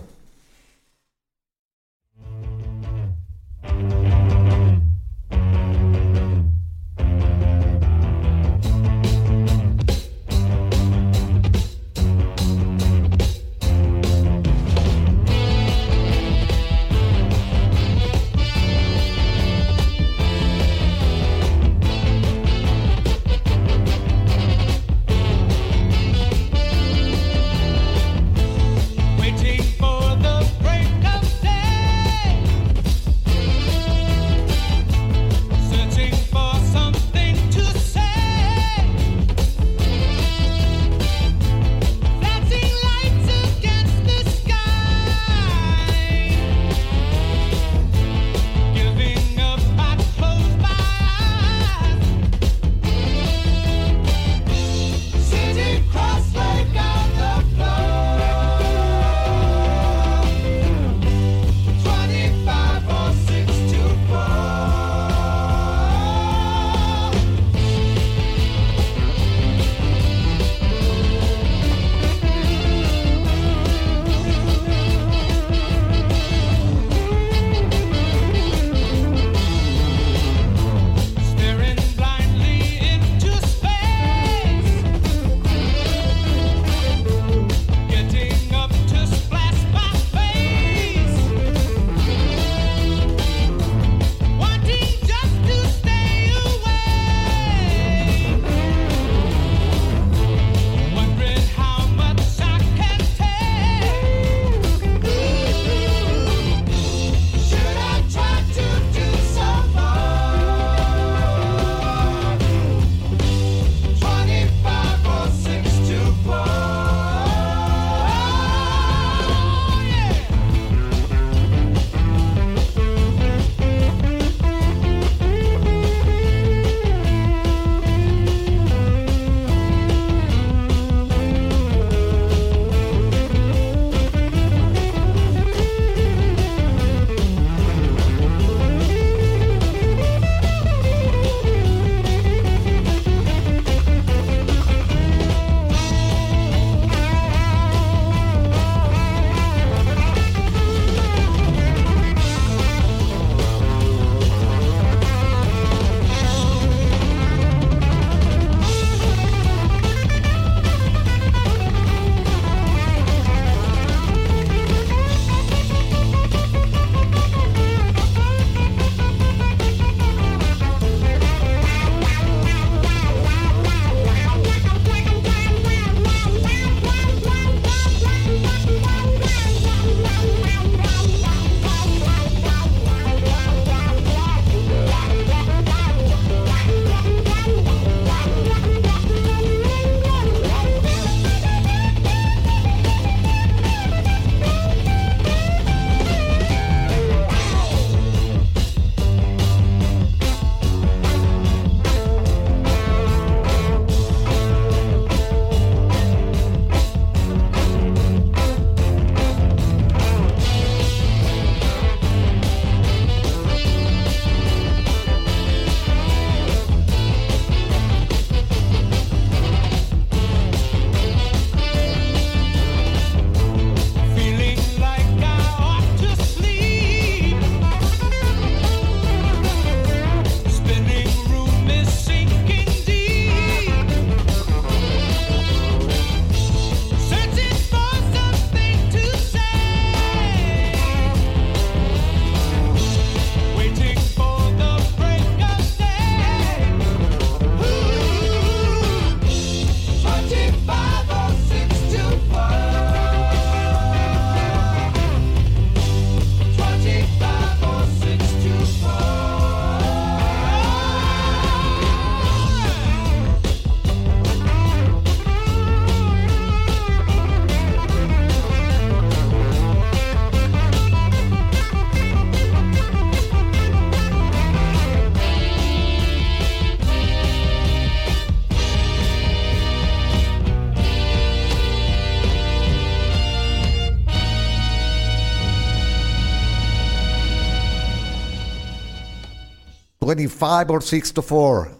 [290.17, 291.71] 25 or 6 to 4.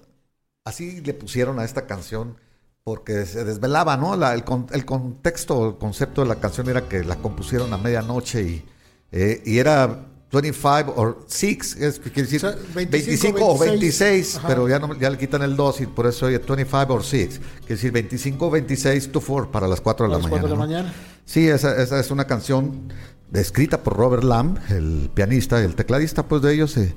[0.65, 2.37] Así le pusieron a esta canción
[2.83, 4.15] porque se desvelaba, ¿no?
[4.15, 8.41] La- el, el contexto, el concepto de la canción era que la compusieron a medianoche
[8.43, 8.65] y,
[9.11, 14.35] eh, y era 25 or 6, es quiere decir O sea, 25, 25 o 26,
[14.37, 14.47] Ajá.
[14.47, 17.39] pero ya, no, ya le quitan el 2 y por eso oye 25 or 6,
[17.61, 20.29] quiere decir 25 o 26 to 4 para las 4 de la las mañana.
[20.29, 20.59] 4 de la ¿no?
[20.59, 20.93] mañana.
[21.25, 22.89] Sí, esa, esa es una canción
[23.33, 26.95] escrita por Robert Lamb, el pianista y el tecladista, pues de ellos, eh,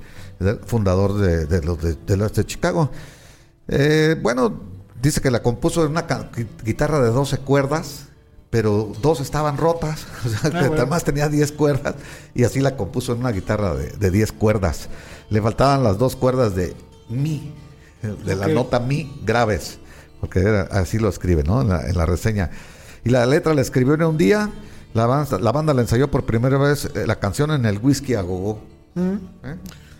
[0.66, 2.91] fundador de, de los de, de los de Chicago.
[3.68, 4.61] Eh, bueno,
[5.01, 6.07] dice que la compuso en una
[6.64, 8.07] guitarra de 12 cuerdas,
[8.51, 10.74] pero dos estaban rotas, o sea, Ah, bueno.
[10.78, 11.95] además tenía 10 cuerdas,
[12.35, 14.89] y así la compuso en una guitarra de, de 10 cuerdas.
[15.31, 16.74] Le faltaban las dos cuerdas de
[17.09, 17.55] mi,
[18.24, 19.78] de la nota mi graves,
[20.20, 21.62] porque era- así lo escribe, ¿no?
[21.62, 22.51] En la, en la reseña.
[23.05, 24.51] Y la letra la escribió en un día,
[24.95, 28.14] la banda, la banda la ensayó por primera vez eh, la canción en el Whisky
[28.14, 28.61] a Gogo.
[28.97, 29.18] ¿Eh?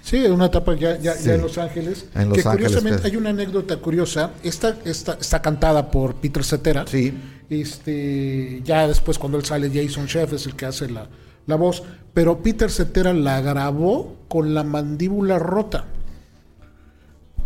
[0.03, 1.25] Sí, una etapa ya, ya, Sí.
[1.27, 2.07] ya en Los Ángeles.
[2.15, 4.31] En Los que Ángeles, curiosamente que- hay una anécdota curiosa.
[4.43, 6.85] Esta, esta está cantada por Peter Cetera.
[6.89, 7.15] Sí.
[7.49, 11.09] Este, ya después cuando él sale, Jason Chef es el que hace la,
[11.47, 11.83] la voz.
[12.15, 15.85] Pero Peter Cetera la grabó con la mandíbula rota.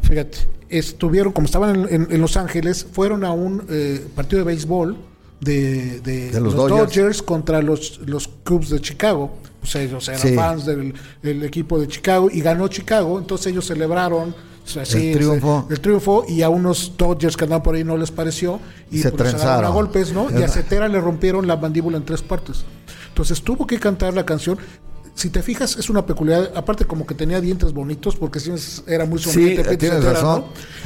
[0.02, 0.38] Fíjate,
[0.68, 4.96] estuvieron, como estaban en, en- en Los Ángeles, fueron a un eh, partido de béisbol
[5.44, 6.94] de, de De los los, Dodgers.
[6.94, 7.22] Dodgers.
[7.22, 9.36] contra los, los Cubs de Chicago.
[9.62, 10.34] O sea, ellos eran Sí.
[10.34, 13.18] fans del, del equipo de Chicago y ganó Chicago.
[13.18, 14.34] Entonces ellos celebraron
[14.76, 15.66] El triunfo.
[15.70, 19.10] El, triunfo y a unos Dodgers que andaban por ahí no les pareció y Se
[19.10, 19.64] pues, trenzaron.
[19.64, 20.28] a golpes, ¿no?
[20.38, 22.64] Y a Cetera le rompieron la mandíbula en tres partes.
[23.08, 24.58] Entonces tuvo que cantar la canción.
[25.14, 26.50] Si te fijas, es una peculiaridad.
[26.56, 29.70] Aparte, como que tenía dientes bonitos, porque es- era muy sonriente.
[29.70, 30.44] Sí, tienes razón.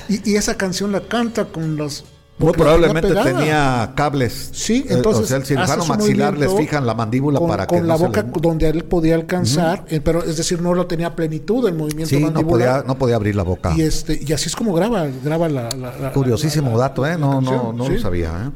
[0.08, 0.14] ¿no?
[0.14, 2.04] Y, y esa canción la canta con las.
[2.38, 4.50] Muy probablemente tenía cables.
[4.52, 5.24] Sí, Eh, entonces.
[5.24, 7.98] o sea, el cirujano maxilar les fijan la mandíbula con, para que con la no
[8.06, 12.08] boca donde él podía alcanzar, eh, pero es decir, no lo tenía plenitud el movimiento
[12.10, 12.68] Sí, no mandibular.
[12.80, 13.74] podía, no podía abrir la boca.
[13.76, 17.18] Y este y así es como graba, graba la, la- la- Curiosísimo la- dato, ¿eh?
[17.18, 17.94] No, no, no sí.
[17.94, 18.50] lo sabía, ¿eh?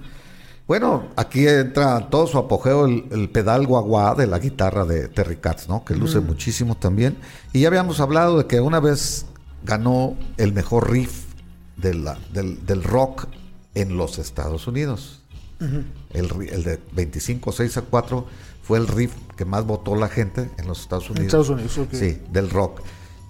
[0.68, 5.37] Bueno, aquí entra todo su apogeo el, el pedal guaguá de la guitarra de Terry
[5.37, 5.85] Katz, ¿no?
[5.85, 7.16] Que luce muchísimo también.
[7.53, 9.26] Y ya habíamos hablado de que una vez
[9.64, 11.24] ganó el mejor riff
[11.76, 13.26] de la- del, del rock
[13.75, 15.20] en los Estados Unidos.
[16.11, 18.27] el, el de 25, 6 a 4
[18.62, 21.27] fue el riff que más votó la gente en los Estados Unidos.
[21.27, 21.93] Estados Unidos, ok.
[21.93, 22.81] Sí, del rock.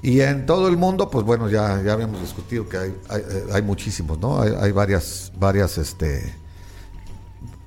[0.03, 3.45] Y en todo el mundo, pues bueno, ya, ya habíamos discutido que hay, hay, eh,
[3.53, 4.41] hay muchísimos, ¿no?
[4.41, 6.35] Hay, hay varias, varias, este,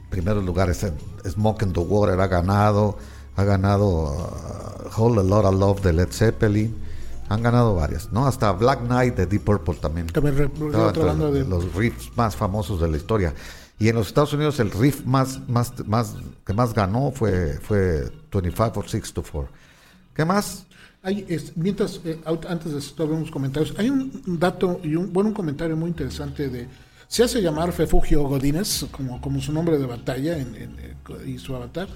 [0.09, 0.85] primeros lugares.
[1.27, 2.97] Smoke in the Water ha ganado,
[3.35, 6.75] ha ganado uh, Hold a Lot of Love de Led Zeppelin,
[7.29, 8.27] han ganado varias, ¿no?
[8.27, 10.07] Hasta Black Knight de Deep Purple también.
[10.07, 13.33] También Estaba otra banda de- los riffs más famosos de la historia.
[13.77, 16.15] Y en los Estados Unidos el riff más, más, más,
[16.45, 19.49] que más ganó fue, fue 25 or 6 to 4.
[20.13, 20.65] ¿Qué más?
[21.03, 23.73] Hay, es- mientras, eh, antes de esto, unos comentarios.
[23.77, 26.67] Hay un dato y un, bueno, un comentario muy interesante de.
[27.07, 30.95] Se hace llamar Fefugio Godínez, como, como su nombre de batalla en- en- eh,
[31.27, 31.87] y su avatar.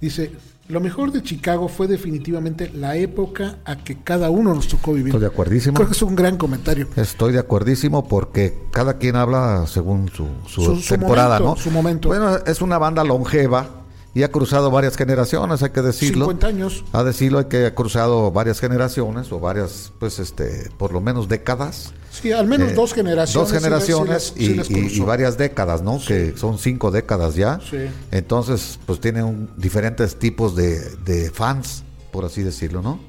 [0.00, 0.30] Dice:
[0.72, 5.08] Lo mejor de Chicago fue definitivamente la época a que cada uno nos tocó vivir.
[5.08, 5.74] Estoy de acuerdísimo.
[5.74, 6.88] Creo que es un gran comentario.
[6.96, 11.62] Estoy de acuerdísimo porque cada quien habla según su, su Su- su temporada, momento, ¿no?
[11.62, 12.08] su momento.
[12.08, 13.81] Bueno, es una banda longeva
[14.14, 16.26] y ha cruzado varias generaciones, hay que decirlo.
[16.26, 16.84] 50 años.
[16.92, 21.28] A decirlo, hay que ha cruzado varias generaciones o varias, pues, este, por lo menos
[21.28, 21.92] décadas.
[22.10, 23.50] Sí, al menos Eh, dos generaciones.
[23.50, 25.98] Dos generaciones sí las- sí y, y- y varias décadas, ¿no?
[26.06, 27.58] Que son cinco décadas ya.
[27.70, 27.78] Sí.
[28.10, 33.00] Entonces, pues tienen un- diferentes tipos de, de fans, por así decirlo, ¿no?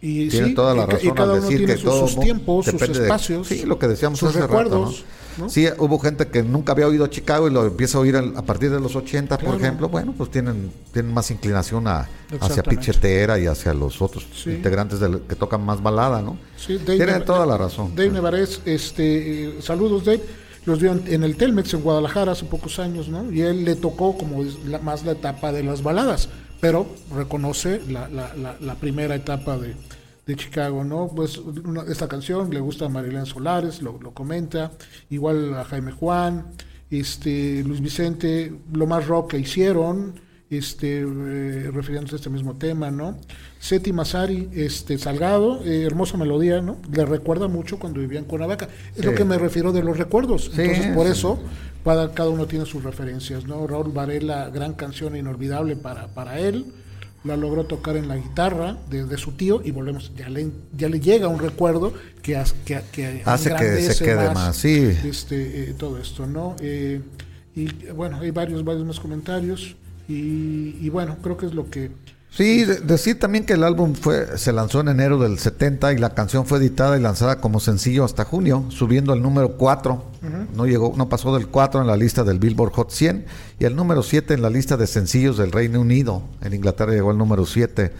[0.00, 1.90] Y Tiene sí, toda la y razón y cada al uno decir tiene que sus,
[1.90, 3.46] todo sus tiempos, sus depende de- espacios.
[3.46, 4.90] sí, lo que decíamos sus hace rato, recuerdos.
[5.00, 5.23] ¿no?
[5.38, 5.48] ¿No?
[5.48, 8.70] Sí, hubo gente que nunca había oído Chicago y lo empieza a oír a partir
[8.70, 9.88] de los 80, por ejemplo.
[9.88, 12.08] Bueno, pues tienen, tienen más inclinación a,
[12.40, 12.62] hacia.
[12.62, 14.50] Pichetera y hacia los otros Sí.
[14.50, 16.36] integrantes del- que tocan más balada, ¿no?
[16.56, 17.94] Sí, Dave Tienen Neva- toda la razón.
[17.94, 20.22] Dave Nevarez, este, saludos Dave,
[20.66, 23.30] los vio en, en el Telmex en Guadalajara hace pocos años, ¿no?
[23.30, 26.28] Y él le tocó como la- más la etapa de las baladas,
[26.60, 29.74] pero reconoce la, la- la- la primera etapa de,
[30.26, 31.08] de Chicago, ¿no?
[31.14, 34.72] Pues una- esta canción le gusta a Marilén Solares, lo, lo comenta,
[35.10, 36.46] igual a Jaime Juan,
[36.90, 40.20] este, Luis Vicente, lo más rock que hicieron,
[40.50, 43.18] este, eh, refiriéndose a este mismo tema, ¿no?
[43.58, 46.76] Seti Masari, este, Salgado, eh, hermosa melodía, ¿no?
[46.92, 48.68] Le recuerda mucho cuando vivía en Cuernavaca.
[48.94, 50.50] Es lo que me refiero de los recuerdos.
[50.54, 51.12] Sí, Entonces, por sí.
[51.12, 51.38] eso,
[51.82, 53.66] cada, cada uno tiene sus referencias, ¿no?
[53.66, 56.66] Raúl Varela, gran canción inolvidable para, para él.
[57.24, 60.88] La logró tocar en la guitarra de, de su tío y volvemos, ya le, ya
[60.90, 64.94] le llega un recuerdo que, has- que, que Hace que se quede más, sí.
[65.04, 66.54] este, eh, todo esto, ¿no?
[66.60, 67.00] Eh,
[67.56, 69.74] y bueno, hay varios, varios más comentarios
[70.06, 71.90] y, y bueno, creo que es lo que
[72.36, 75.98] Sí, de- decir también que el álbum fue se lanzó en enero del 70 y
[75.98, 80.04] la canción fue editada y lanzada como sencillo hasta junio, subiendo al número 4.
[80.54, 83.26] No llegó, no pasó del 4 en la lista del Billboard Hot 100
[83.60, 86.22] y el número 7 en la lista de sencillos del Reino Unido.
[86.40, 87.92] En Inglaterra llegó al número 7.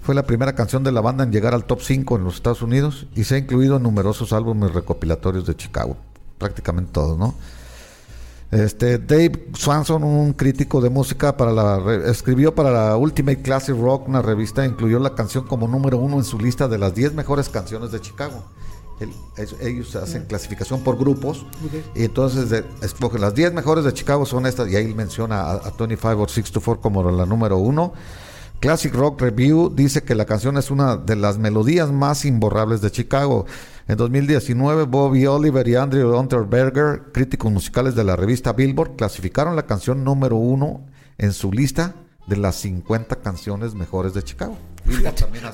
[0.00, 2.62] Fue la primera canción de la banda en llegar al top 5 en los Estados
[2.62, 5.96] Unidos y se ha incluido en numerosos álbumes recopilatorios de Chicago,
[6.38, 7.34] prácticamente todos, ¿no?
[8.50, 14.08] Este, Dave Swanson, un crítico de música, para la, escribió para la Ultimate Classic Rock,
[14.08, 17.48] una revista, incluyó la canción como número uno en su lista de las 10 mejores
[17.48, 18.44] canciones de Chicago.
[19.00, 19.12] El-
[19.60, 21.44] ellos hacen clasificación por grupos
[21.94, 25.52] y entonces de- escogen las 10 mejores de Chicago son estas y ahí menciona a,
[25.56, 27.92] a 25 or 624 como la número uno.
[28.58, 32.90] Classic Rock Review dice que la canción es una de las melodías más imborrables de
[32.90, 33.44] Chicago.
[33.88, 39.66] En 2019, Bobby Oliver y Andrew Unterberger, críticos musicales de la revista Billboard, clasificaron la
[39.66, 40.80] canción número uno
[41.18, 41.94] en su lista
[42.26, 44.56] de las 50 canciones mejores de Chicago.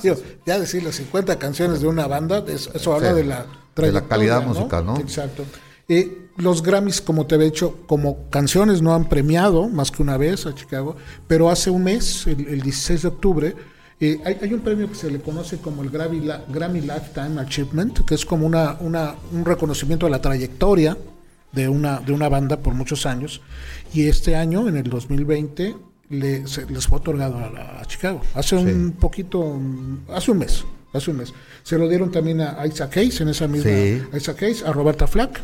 [0.01, 0.15] Digo,
[0.45, 3.45] ya decir las 50 canciones de una banda, es- eso habla Sí, de la
[3.75, 4.97] de la calidad musical, ¿no?
[4.97, 5.43] Exacto.
[5.89, 10.17] Eh, los Grammys, como te había dicho, como canciones no han premiado más que una
[10.17, 10.95] vez a Chicago,
[11.27, 13.55] pero hace un mes, el, el 16 de octubre,
[13.99, 17.39] eh, hay, hay un premio que se le conoce como el Grammy, La- Grammy Lifetime
[17.39, 20.97] Achievement, que es como una, una, un reconocimiento de la trayectoria
[21.51, 23.41] de una, de una banda por muchos años.
[23.93, 25.75] Y este año, en el 2020,
[26.09, 28.21] le, se- les fue otorgado a, Chicago.
[28.33, 29.59] Hace un poquito,
[30.13, 30.63] hace un mes,
[30.93, 31.33] hace un mes.
[31.63, 34.01] Se lo dieron también a Isaac Hayes, en esa misma, Sí.
[34.11, 35.39] a Isaac Hayes, a Roberta Flack,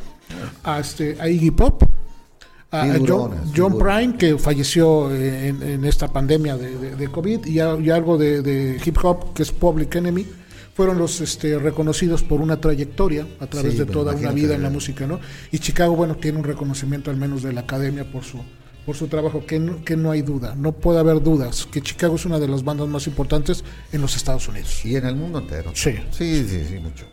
[0.64, 1.84] a, este, a Iggy Pop,
[2.72, 3.78] a, a John, John.
[3.80, 8.18] Prine, que falleció en, en esta pandemia de, de- de COVID, y, a- y algo
[8.18, 10.26] de, de hip hop, que es Public Enemy,
[10.76, 14.64] fueron los este, reconocidos por una trayectoria a través Sí, de toda una vida en
[14.64, 15.20] la música, ¿no?
[15.52, 18.40] Y Chicago, bueno, tiene un reconocimiento al menos de la academia por su
[18.86, 22.16] por su trabajo, que no, que no hay duda, no puede haber dudas, que Chicago
[22.16, 24.84] es una de las bandas más importantes en los Estados Unidos.
[24.84, 25.72] Y en el mundo entero.
[25.76, 25.92] Sí.
[26.12, 27.06] Sí, sí, sí, mucho.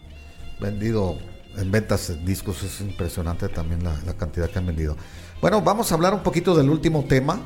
[0.59, 1.19] Vendido
[1.59, 4.97] en ventas discos es impresionante también la, la cantidad que han vendido.
[5.41, 7.41] Bueno, vamos a hablar un poquito del último tema,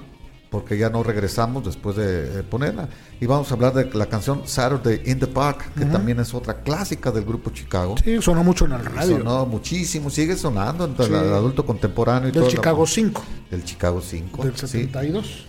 [0.51, 2.89] porque ya no regresamos después de eh, ponerla.
[3.21, 6.63] Y vamos a hablar de la canción Saturday in the Park, que también es otra
[6.63, 7.97] clásica del grupo Chicago.
[8.03, 9.19] Sí, sonó mucho en el radio.
[9.19, 11.13] Sonó muchísimo, sigue sonando entre Sí.
[11.13, 12.51] el adulto contemporáneo y del todo.
[12.51, 14.43] Chicago 5, Del Chicago 5.
[14.45, 14.67] del sí.
[14.67, 15.47] 72.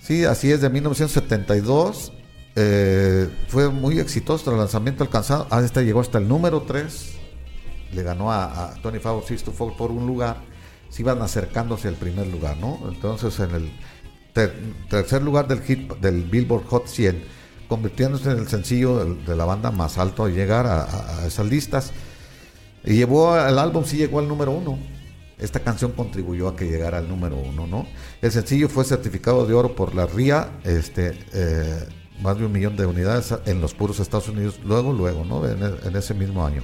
[0.00, 2.12] Sí, así es, de 1972.
[2.54, 5.46] eh, fue muy exitoso el lanzamiento alcanzado.
[5.50, 7.12] Ah, este llegó hasta el número 3.
[7.94, 10.36] Le ganó a, a Tony Fowler Six to Four por un lugar.
[10.92, 12.78] Se iban acercándose al primer lugar, ¿no?
[12.86, 13.72] Entonces, en el
[14.34, 14.54] ter-
[14.90, 17.24] tercer lugar del hit del Billboard Hot 100,
[17.66, 21.92] convirtiéndose en el sencillo de, la banda más alto a llegar a, esas listas.
[22.84, 24.78] Y llevó al álbum, sí llegó al número uno.
[25.38, 27.86] Esta canción contribuyó a que llegara al número uno, ¿no?
[28.20, 31.88] El sencillo fue certificado de oro por la RIA, este, eh,
[32.20, 35.48] más de un millón de unidades en los puros Estados Unidos, luego, luego, ¿no?
[35.48, 36.62] En ese mismo año.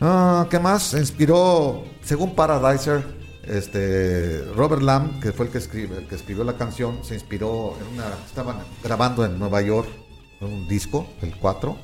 [0.00, 0.82] Ah, ¿Qué más?
[0.84, 3.04] Se inspiró, según Paradiser,
[3.44, 7.76] este, Robert Lamb, que fue el que, escribe, el que escribió la canción, se inspiró
[7.80, 9.88] en una, estaban grabando en Nueva York
[10.40, 11.76] un disco, el 4,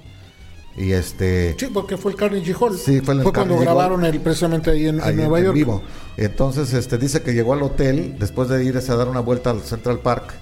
[0.76, 1.56] y este...
[1.58, 2.76] Sí, porque fue el Carnegie Hall.
[2.76, 5.44] Sí, fue en el cuando Carnegie grabaron el, precisamente ahí en, en ahí Nueva en
[5.46, 5.54] York.
[5.54, 5.82] vivo.
[6.16, 9.62] Entonces, este dice que llegó al hotel después de irse a dar una vuelta al
[9.62, 10.34] Central Park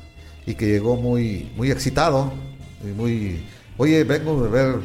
[0.46, 2.32] y que llegó muy muy excitado
[2.82, 3.44] y muy
[3.76, 4.80] oye, vengo de ver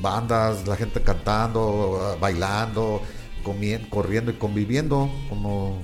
[0.00, 3.00] bandas, la gente cantando, bailando,
[3.44, 5.78] comien- corriendo y conviviendo como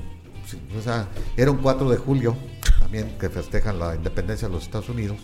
[0.79, 2.37] o sea, era un 4 de julio
[2.79, 5.17] también que festejan la independencia de los Estados Unidos.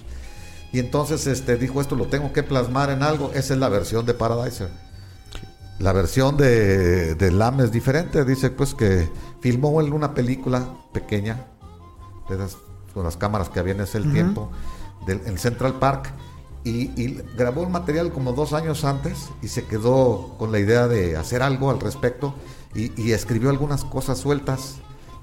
[0.73, 4.07] Y entonces este dijo esto lo tengo que plasmar en algo, esa es la versión
[4.07, 4.71] de Paradiser.
[5.79, 8.25] La versión de, de Lam es diferente.
[8.25, 9.09] Dice pues que
[9.41, 11.47] filmó él una película pequeña,
[12.29, 12.57] de esas-
[12.95, 14.51] con las cámaras que había en ese tiempo,
[15.07, 16.11] del, en Central Park,
[16.65, 20.89] y, y grabó el material como dos años antes y se quedó con la idea
[20.89, 22.35] de hacer algo al respecto
[22.75, 24.77] y, y escribió algunas cosas sueltas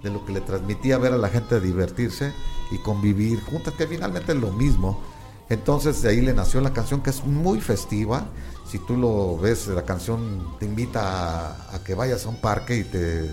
[0.04, 2.32] de lo que le transmitía ver a la gente divertirse
[2.72, 5.02] y convivir juntas, que finalmente es lo mismo.
[5.50, 8.28] Entonces de ahí le nació la canción que es muy festiva.
[8.68, 12.78] Si tú lo ves, la canción te invita a, a que vayas a un parque
[12.78, 13.30] y te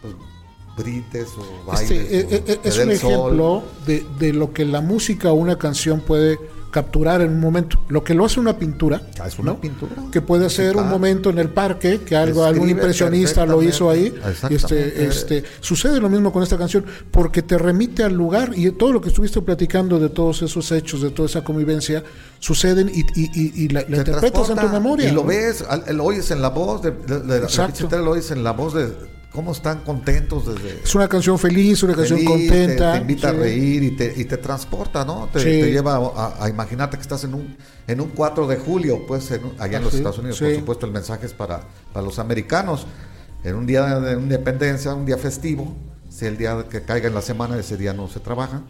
[0.00, 0.14] pues,
[0.76, 1.90] brites o bailes.
[1.90, 6.38] Este, o es un ejemplo de, de lo que la música o una canción puede
[6.74, 7.78] capturar en un momento.
[7.88, 9.00] Lo que lo hace una pintura.
[9.20, 9.60] Ah, es una ¿no?
[9.60, 9.92] pintura.
[10.10, 14.12] Que puede ser un momento en el parque, que algo, algún impresionista lo hizo ahí.
[14.50, 18.92] Este, este, sucede lo mismo con esta canción, porque te remite al lugar y todo
[18.92, 22.02] lo que estuviste platicando de todos esos hechos, de toda esa convivencia,
[22.40, 25.08] suceden y, y, y- y la, la Te interpretas en tu memoria.
[25.08, 25.28] Y lo ¿no?
[25.28, 28.42] ves, lo oyes en la voz de, de- de la pinche tele, lo oyes en
[28.42, 28.88] la voz de
[29.34, 30.80] cómo están contentos desde...
[30.84, 32.92] Es una canción feliz, una canción feliz, contenta.
[32.92, 33.36] Te, te invita sí.
[33.36, 35.28] a reír y te, y te transporta, ¿no?
[35.32, 35.44] Te, Sí.
[35.46, 37.56] te lleva a, a imaginarte que estás en un,
[37.88, 40.38] en un 4 de julio, pues en allá en los Sí, Estados Unidos.
[40.38, 41.62] Por supuesto, el mensaje es para,
[41.92, 42.86] para los americanos.
[43.42, 45.74] En un día de independencia, un día festivo,
[46.08, 48.62] si el día que caiga en la semana, ese día no se trabaja.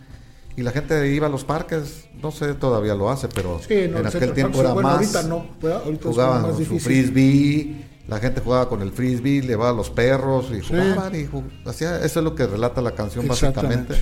[0.56, 3.96] Y la gente iba a los parques, no sé, todavía lo hace, pero no, en
[3.96, 4.98] el aquel tiempo era bueno, más.
[4.98, 5.46] ahorita no.
[5.84, 9.90] Ahorita jugaban más con su frisbee, la gente jugaba con el frisbee, llevaba a los
[9.90, 13.94] perros y jugaban y ju- hacía, eso es lo que relata la canción básicamente.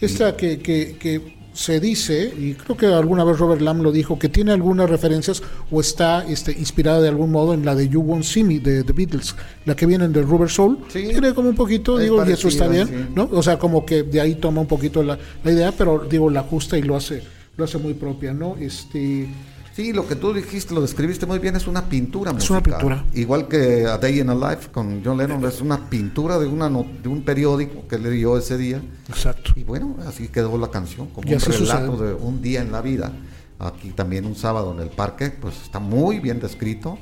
[0.00, 4.18] Esta que, que, que se dice, y creo que alguna vez Robert Lamb lo dijo,
[4.18, 8.00] que tiene algunas referencias o está este, inspirada de algún modo en la de You
[8.00, 9.34] Won't See Me de The Beatles,
[9.66, 10.78] la que vienen del Rubber Soul.
[10.88, 11.08] Sí.
[11.10, 12.94] Tiene como un poquito, Es digo, y eso está bien, sí.
[13.14, 13.28] ¿no?
[13.32, 16.40] O sea, como que de ahí toma un poquito la, la idea, pero digo, la
[16.40, 17.22] ajusta y lo hace,
[17.56, 18.56] lo hace muy propia, ¿no?
[18.56, 19.28] Este.
[19.74, 22.78] Sí, lo que tú dijiste, lo describiste muy bien, es una pintura Es una musical.
[22.78, 23.04] pintura.
[23.14, 26.68] Igual que A Day in a Life con John Lennon, es una pintura de, una
[26.68, 28.82] de un periódico que leyó ese día.
[29.08, 29.52] Exacto.
[29.56, 32.08] Y bueno, así quedó la canción, como Y un relato sucede.
[32.08, 33.12] de un día en la vida.
[33.58, 36.98] Aquí también un sábado en el parque, pues está muy bien descrito.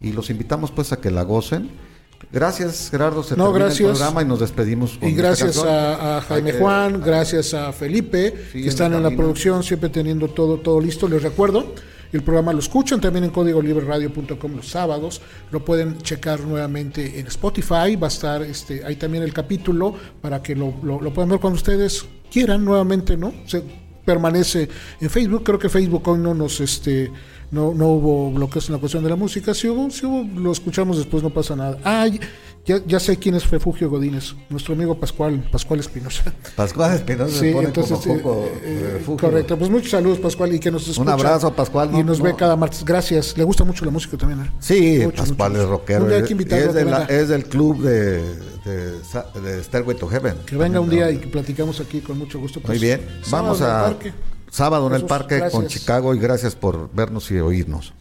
[0.00, 1.70] Y los invitamos pues a que la gocen.
[2.30, 3.22] Gracias, Gerardo.
[3.22, 3.88] Se No, termina gracias.
[3.88, 7.72] el programa y nos despedimos con Y gracias a, a Jaime que- Juan, gracias a
[7.72, 11.08] Felipe, Sí, que están en la producción, siempre teniendo todo, todo listo.
[11.08, 11.74] Les recuerdo,
[12.16, 15.20] el programa lo escuchan también en códigolibreradio.com los sábados.
[15.50, 17.96] Lo pueden checar nuevamente en Spotify.
[17.96, 21.40] Va a estar este, ahí también el capítulo para que lo, lo- lo puedan ver
[21.40, 23.32] cuando ustedes quieran nuevamente, ¿no?
[23.46, 23.62] Se
[24.04, 24.68] permanece
[25.00, 25.44] en Facebook.
[25.44, 27.10] Creo que Facebook hoy no nos este
[27.54, 29.54] no, no hubo bloqueos en la cuestión de la música.
[29.54, 31.78] Si hubo, si hubo, lo escuchamos después, no pasa nada.
[31.84, 32.06] Ah,
[32.66, 36.32] ya, ya sé quién es Refugio Godínez, nuestro amigo Pascual, Pascual Espinosa.
[36.56, 39.56] Pascual Espinosa Sí, entonces, como poco eh, eh, correcto.
[39.58, 41.12] Pues muchos saludos, Pascual, y que nos escucha.
[41.12, 42.84] abrazo, Pascual, Y no- nos no- ve cada martes.
[42.84, 43.36] Gracias.
[43.38, 44.40] Le gusta mucho la música también.
[44.46, 44.50] ¿eh?
[44.60, 45.62] Sí, Mucho, Pascual mucho.
[45.62, 46.02] es rockero.
[46.04, 48.22] Un día hay es- que invitarlo es, de la- es del club de,
[48.64, 50.34] de, de Stairway to Heaven.
[50.46, 52.60] Que venga un día y que platicamos aquí con mucho gusto.
[52.60, 53.00] Muy Pues, bien.
[53.22, 53.94] sábado Vamos a
[54.54, 55.66] sábado en el parque con.
[55.66, 57.92] Chicago y gracias por vernos y oírnos.